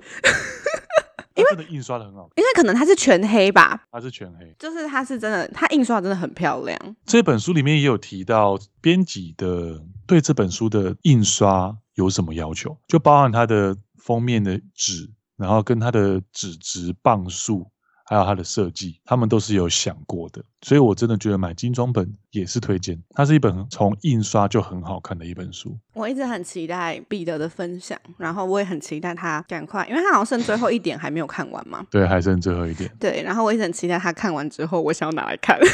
[1.36, 6.78] 因为真的印刷的很好，因为可能它是全黑吧，它是全黑，就是它是真的，它印刷真的很漂亮。
[7.06, 15.10] 这本书里面也有提到编辑的对这本书的印刷有什么要求，就包含它的封面的纸。
[15.36, 17.68] 然后跟它的纸质磅数，
[18.14, 23.01] 还有它的设计，他们都是有想过的，所以我真的觉得买精装本也是推荐。
[23.16, 25.76] 它是一本从印刷就很好看的一本书。
[25.93, 31.84] 我一直很期待彼得的分享，然后我也很期待他赶快，因为他好像剩最后一点还没有看完嘛。
[31.89, 32.88] 对，还剩最后一点。
[32.99, 35.59] 对，然后我一直很期待他看完之后，我想要拿来看。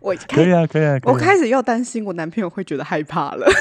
[0.00, 0.98] 我可以啊，可以啊。
[0.98, 3.46] 可以啊，我开始又担心我男朋友会觉得害怕了。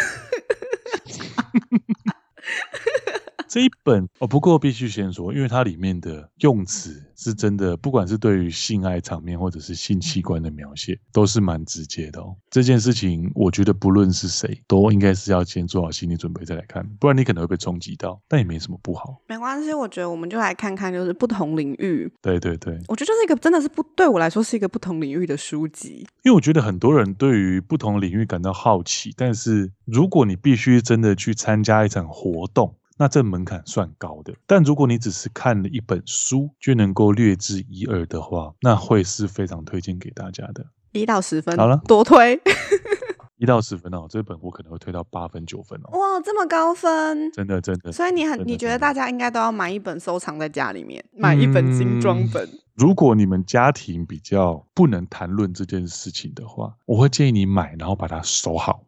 [3.49, 12.35] 这一本哦，不过必须先说，因为它里面的用词是真的，不管是对于性爱场面或者是性器官的描写，都是蛮直接的哦。
[12.51, 19.19] 这件事情，我觉得不论是谁，都应该是要先做好心理准备再来看，不然你可能会被冲击到，但也没什么不好。
[19.27, 22.07] 没关系，我觉得我们就来看看，就是不同领域。
[22.21, 32.75] 对对对，我觉得就是一个真的是不对我来说是一个不同领域的书籍，因为我觉得很多人对于不同领域感到好奇，但是如果你必须真的去参加一场活动。
[33.01, 40.65] 那这门槛算高的，但如果你只是看了一本书就能够略知一二的话，那会是非常推荐给大家的。
[40.91, 42.37] 一到十分，好了，多推。
[43.39, 45.97] 一到十分哦，这本我可能会推到八分九分哦。
[45.97, 47.89] 哇，这么高分，真的真的。
[47.89, 52.45] 所以你很，你觉得大家应该都要买一本收藏在家里面，买一本精装本。
[52.45, 58.83] 嗯，如果你们家庭比较不能谈论这件事情的话，我会建议你买，然后把它收好。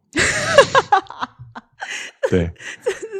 [2.28, 2.52] 对。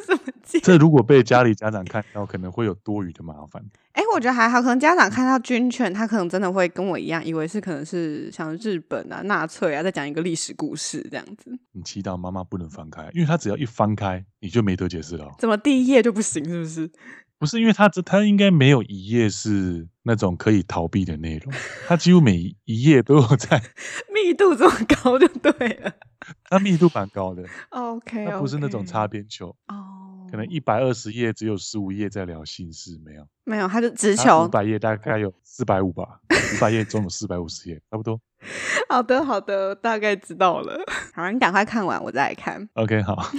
[0.63, 3.65] 这如果被家里家长看到，可能会有多余的麻烦。
[3.93, 11.59] 哎，我觉得还好，可能家长看到军犬，他可能真的会跟我一样，以为是可能是像日本啊、纳粹啊，在讲一个历史故事这样子。
[11.73, 15.31] 你祈祷妈妈不能翻开，因为他只要一翻开，你就没得解释了。
[15.39, 16.45] 怎么第一页就不行？
[16.45, 16.91] 是不是？
[17.39, 21.53] 不是，因为他这他应该没有一页是那种可以逃避的内容，
[21.89, 23.61] 他几乎每一页都有在。
[24.15, 25.51] 密度这么高就对
[25.83, 25.93] 了。
[26.45, 27.45] 它密度蛮高的。
[27.71, 29.55] OK，它不是那种擦边球。
[29.69, 30.27] 哦。
[30.31, 34.45] 可能一百二十页只有十五页在聊心事，没有，没有，它就直球。
[34.45, 36.21] 五百页大概有四百五吧，
[36.57, 38.19] 五百页总有四百五十页，差不多。
[38.89, 40.81] 好的，好的，大概知道了。
[41.13, 42.67] 好，你赶快看完，我再来看。
[42.73, 43.31] OK，好。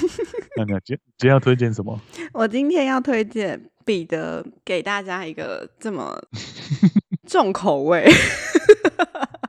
[0.58, 1.98] 那你今今天要推荐什么？
[2.34, 6.22] 我今天要推荐彼得给大家一个这么
[7.26, 8.06] 重口味。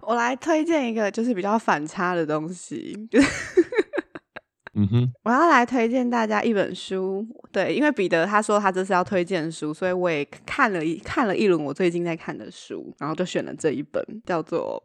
[0.07, 2.97] 我来推荐一个就是比较反差的东西。
[4.75, 14.83] 嗯哼，我要来推荐大家一本书，对，因为彼得他说他这是要推荐书，所以我也看了一看了一轮我最近在看的书，然后就选了这一本，叫做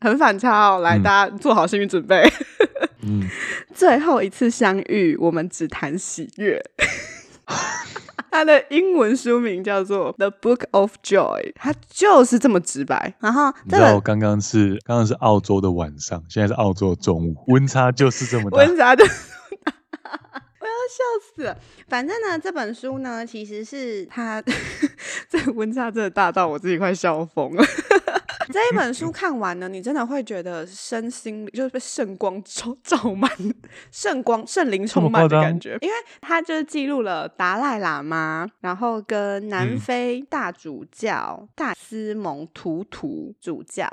[0.00, 2.28] 很反差哦，来，嗯、大家做好心理准备。
[3.06, 3.22] 嗯，
[3.72, 6.60] 最后一次相遇，我们只谈喜悦。
[8.30, 13.14] 它的英文书名叫做《The Book of Joy》，它就是这么直白。
[13.20, 18.58] 然后，你知道刚刚是刚刚是澳洲的晚上，现在是澳洲的中午，温差就是这么大。
[18.58, 19.04] 温差的。
[20.60, 21.02] 我要笑
[21.34, 21.56] 死了。
[21.88, 24.42] 反正呢，这本书呢，其实是他
[25.28, 27.64] 这温差真的大到我自己快笑疯了。
[28.52, 33.30] 这一本书看完呢，你真的会觉得身心就是被圣光照 照满，
[33.90, 35.78] 圣光圣灵充满的感觉。
[35.80, 43.88] 因为它就是记录了达赖喇嘛，然后跟南非大主教大斯蒙图图主教。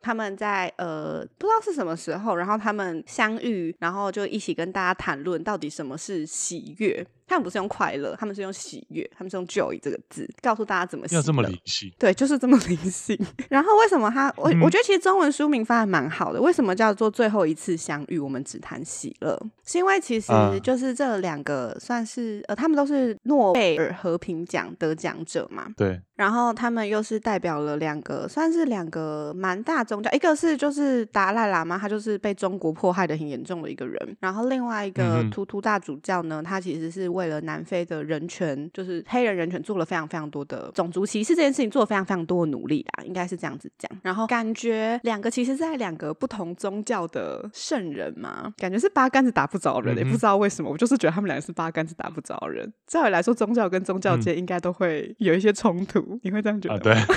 [0.00, 7.04] 他们在呃不知道是什么时候，然后他们相遇，然后就一起跟大家谈论到底什么是喜悦。
[7.28, 11.92] 他们不是用快乐，他们是用喜悦，他们是用 joy 这个字告诉大家怎么要这么灵性。
[11.98, 13.18] 对，就是这么灵性。
[13.50, 16.40] 然后为什么他我我觉得其实中文书名翻的蛮好的。
[16.40, 18.18] 为什么叫做最后一次相遇？
[18.18, 25.66] 我们只谈喜乐，是因为其实就是这两个算是呃，他们都是诺贝尔和平奖得奖者嘛。
[25.76, 26.00] 对。
[26.16, 34.16] 然后他们又是代表了两个，算是两个蛮大宗教，一个是就是达赖喇嘛，他就是被中国迫害的很严重的一个人。
[34.18, 37.17] 然后另外一个图图大主教呢，他其实是。
[37.18, 43.90] 为了南非的人权，就是黑人人权，做了非常非常多的种族歧视这件事情，做了非常非常多的努力啦，应该是这样子讲。
[44.02, 52.72] 然后感觉两个其实在两个不同宗教的圣人嘛，感觉是八竿子打不着人，也、嗯、不知道为什么，我就是觉得他们两个是八竿子打不着人。
[52.86, 57.00] 照理来说，宗教跟宗教间应该都会有一些冲突，嗯、你会这样觉得吗？
[57.00, 57.06] 啊、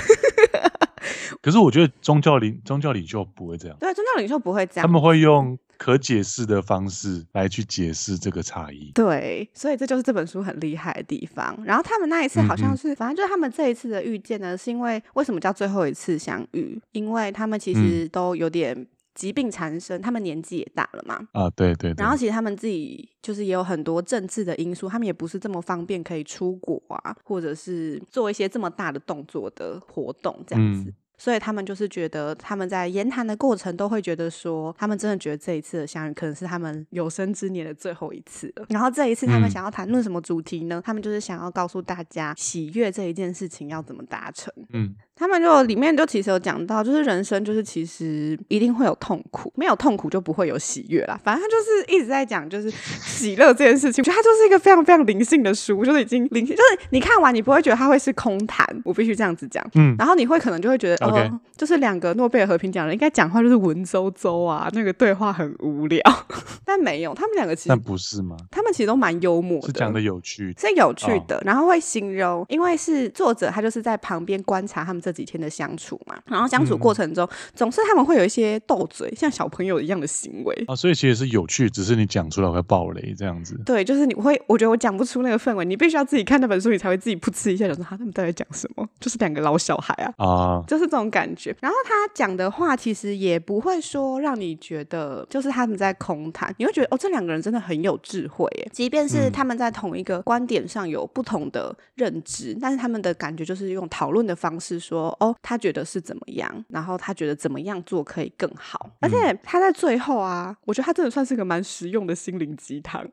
[1.40, 5.58] 可是我觉得宗教领宗教领袖不会这样，对，宗教领袖不会这样，他们会用。
[5.82, 11.58] 可解释的方式来去解释这个差异，对，所以这就是这本书很厉害的地方。
[11.64, 16.80] 然后他们那一次好像是，嗯、反正就是他们这一次的遇见呢，是因为为什么叫最后一次相遇？
[16.92, 21.18] 因为他们其实都有点疾病缠身，他们年纪也大了嘛。
[21.32, 22.00] 啊，对，对对。
[22.00, 30.90] 然后其实他们自己就是也有很多政治的因素，他们也不是这么方便可以出国啊，或者是做一些这么大的动作的活动这样子。
[30.90, 38.66] 嗯所以他们就是觉得，他们在言谈的过程都会觉得说，他们真的觉得这一次的相遇可能是他们有生之年的最后一次了。
[38.68, 40.80] 然后这一次他们想要谈论什么主题呢？
[40.80, 44.52] 嗯、他们就是想要告诉大家，喜悦这一件事情要怎么达成。
[44.70, 44.94] 嗯。
[45.22, 51.16] 他们就里面就其实有讲到，就是人生就是其实一定会有痛苦，没有痛苦就不会有喜悦啦。
[51.22, 52.68] 反正他就是一直在讲，就是
[53.06, 54.02] 喜乐这件事情。
[54.02, 59.64] 我觉得它就是一个非常非常灵性的书，就是已经灵性， 就是你看完你不会觉得它会是空谈，我必须这样子讲。
[59.74, 66.02] 嗯，然后你会可能就会觉得.哦，就是两个诺贝尔和平奖人应该讲话就是文绉绉啊，那个对话很无聊。
[66.66, 68.36] 但没有，他们两个其实但不是吗？
[68.50, 75.11] 他们其实都蛮幽默的，是讲的有趣，是有趣的，哦，然后会形容，因为是作者他就是在旁边观察他们这。
[75.12, 83.60] 几天的相处嘛，然后相处过程中，嗯、总是他们会有一些斗嘴，像小朋友一样的行为啊，所以其实是有趣，只是你讲出来会爆雷这样子。
[83.64, 88.88] 对，就是你会，我觉得我讲不出那个氛围，你必须要自己看那本书，你才会自己噗嗤一下，想说他们到底讲什么？
[89.00, 91.54] 就是两个老小孩啊，啊， 就是这种感觉。
[91.60, 98.68] 然后他讲的话其实也不会说让你觉得就是他们在空谈，你会觉得哦，这两个人真的很有智慧耶。
[98.72, 105.01] 即便是他们在同一个观点上有不同的认知，嗯、但是他们的感觉就是用讨论的方式说。
[105.20, 113.06] 哦，他觉得是怎么样，然后他觉得怎么样做可以更好，而且他在最后啊，我觉得他真的算是个蛮实用的心灵鸡汤。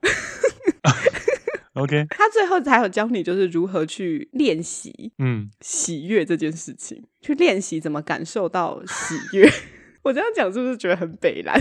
[1.74, 9.50] OK，他最后才有教你就是如何去练习，嗯，喜悦这件事情，去练习怎么感受到喜悦。
[10.04, 11.60] 我这样讲是不是觉得很北烂？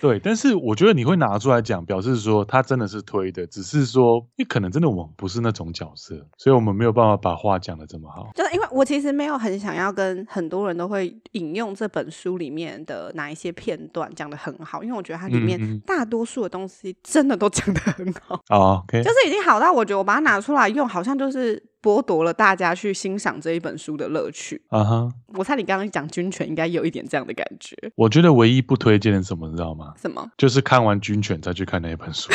[0.00, 8.30] 对，但是我觉得你会拿出来讲，表示说他真的是推的，只是说你可能真的我们不是那种角色，所以我们没有办法把话讲的这么好。
[8.34, 18.40] 就是因为我其实没有很想要跟很多人都会引用这本书里面的哪一些片段讲的很好，因为我觉得它里面大多数的东西真的都讲的很好。
[18.50, 21.62] 哦，OK，就是已经好到我觉得我把它拿出来用，好像就是。
[21.86, 24.60] 剥夺了大家去欣赏这一本书的乐趣。
[24.70, 25.08] 啊哈！
[25.28, 27.76] 我猜你刚刚讲军犬应该有一点这样的感觉。
[27.94, 29.94] 我觉得唯一不推荐的是什么，你知道吗？
[29.96, 30.28] 什么？
[30.36, 32.32] 就是看完军犬再去看那一本书。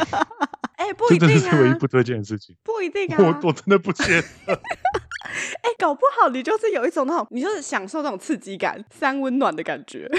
[0.80, 1.32] 哎、欸，不一定啊！
[1.34, 2.56] 这是唯一不推荐的事情。
[2.64, 3.16] 不一定啊！
[3.18, 4.06] 我我真的不见。
[4.48, 10.10] 哎、欸，搞不好你就是有一种那种，你就是享受那种刺激感、三温暖的感觉。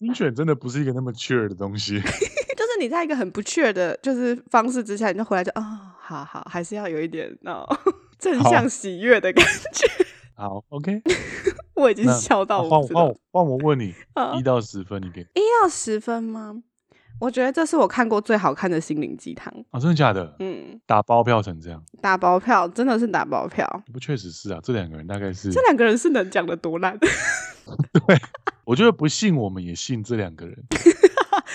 [0.00, 2.00] 军犬真的不是一个那么 cheer 的东西。
[2.56, 7.66] 就是你在一个很不 cheer 的，就是方式之下，你就回来就啊、哦，好好，还是要有一点哦。
[8.18, 9.86] 正向喜悦的感觉。
[10.34, 11.02] 好， 好，OK。
[11.74, 12.68] 我已经笑到我。
[12.70, 13.94] 换我，换我，换我问你，
[14.38, 15.20] 一到十分，你给？
[15.20, 16.62] 一到十分吗？
[17.18, 19.50] 我觉得这是我看过最好看的心灵鸡汤。
[19.70, 20.36] 啊，真的假的？
[20.38, 20.78] 嗯。
[20.86, 21.82] 打包票成这样？
[22.02, 23.66] 打包票，真的是打包票。
[23.92, 24.60] 不，确实是啊。
[24.62, 25.50] 这两个人大概是。
[25.50, 26.98] 这两个人是能讲的多烂？
[27.00, 28.18] 对，
[28.64, 30.56] 我觉得不信我们也信这两个人。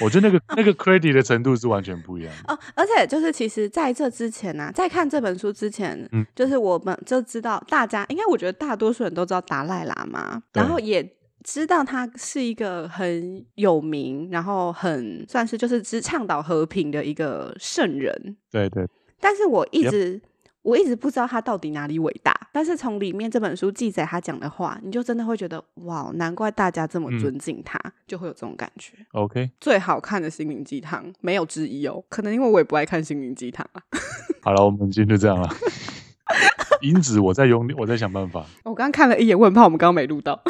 [0.02, 11.08] 我觉得那个那个 credit 的程度是完全不一样的哦，而且就是其实在这之前呢、啊，在看这本书之前，嗯就是我们就知道大家应该我觉得大多数人都知道达赖喇嘛，然后也
[11.44, 18.38] 知道他是一个很有名，然后很算是就是只倡导和平的一个圣人。
[18.52, 18.88] 对对。
[19.20, 20.22] 但是我一直。
[20.64, 28.94] 我一直不知道他到底哪里伟大，但是从里面这本书记载他讲的话，你就真的会觉得哇，难怪大家这么尊敬他，嗯、就会有这种感觉。
[29.14, 33.82] OK，最好看的心灵鸡汤没有之一哦，可能因为我也不爱看心灵鸡汤啊。
[34.44, 35.50] 好了，我们今天就这样了。
[36.82, 38.46] 英子我在用力，我在想办法。
[38.64, 40.42] 我刚刚看了一眼，我很怕我们刚刚没录到。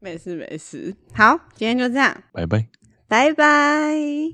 [0.00, 2.66] 没事没事，好，今天就这样，拜拜，
[3.06, 4.28] 拜拜。